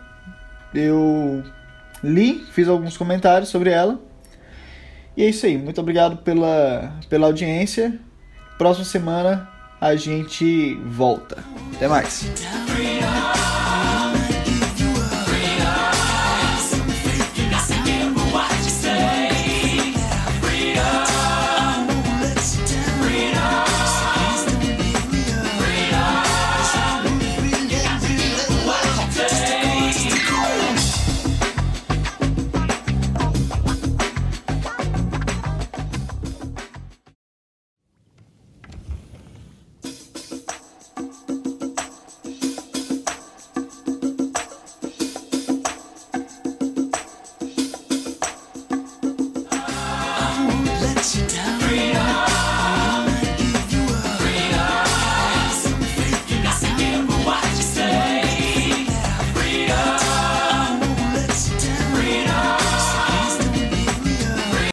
Eu 0.73 1.43
li, 2.03 2.45
fiz 2.51 2.67
alguns 2.67 2.97
comentários 2.97 3.49
sobre 3.49 3.69
ela. 3.69 3.99
E 5.15 5.23
é 5.23 5.29
isso 5.29 5.45
aí. 5.45 5.57
Muito 5.57 5.79
obrigado 5.79 6.17
pela, 6.17 6.93
pela 7.09 7.27
audiência. 7.27 7.97
Próxima 8.57 8.85
semana 8.85 9.49
a 9.79 9.95
gente 9.95 10.75
volta. 10.85 11.37
Até 11.75 11.87
mais. 11.87 12.25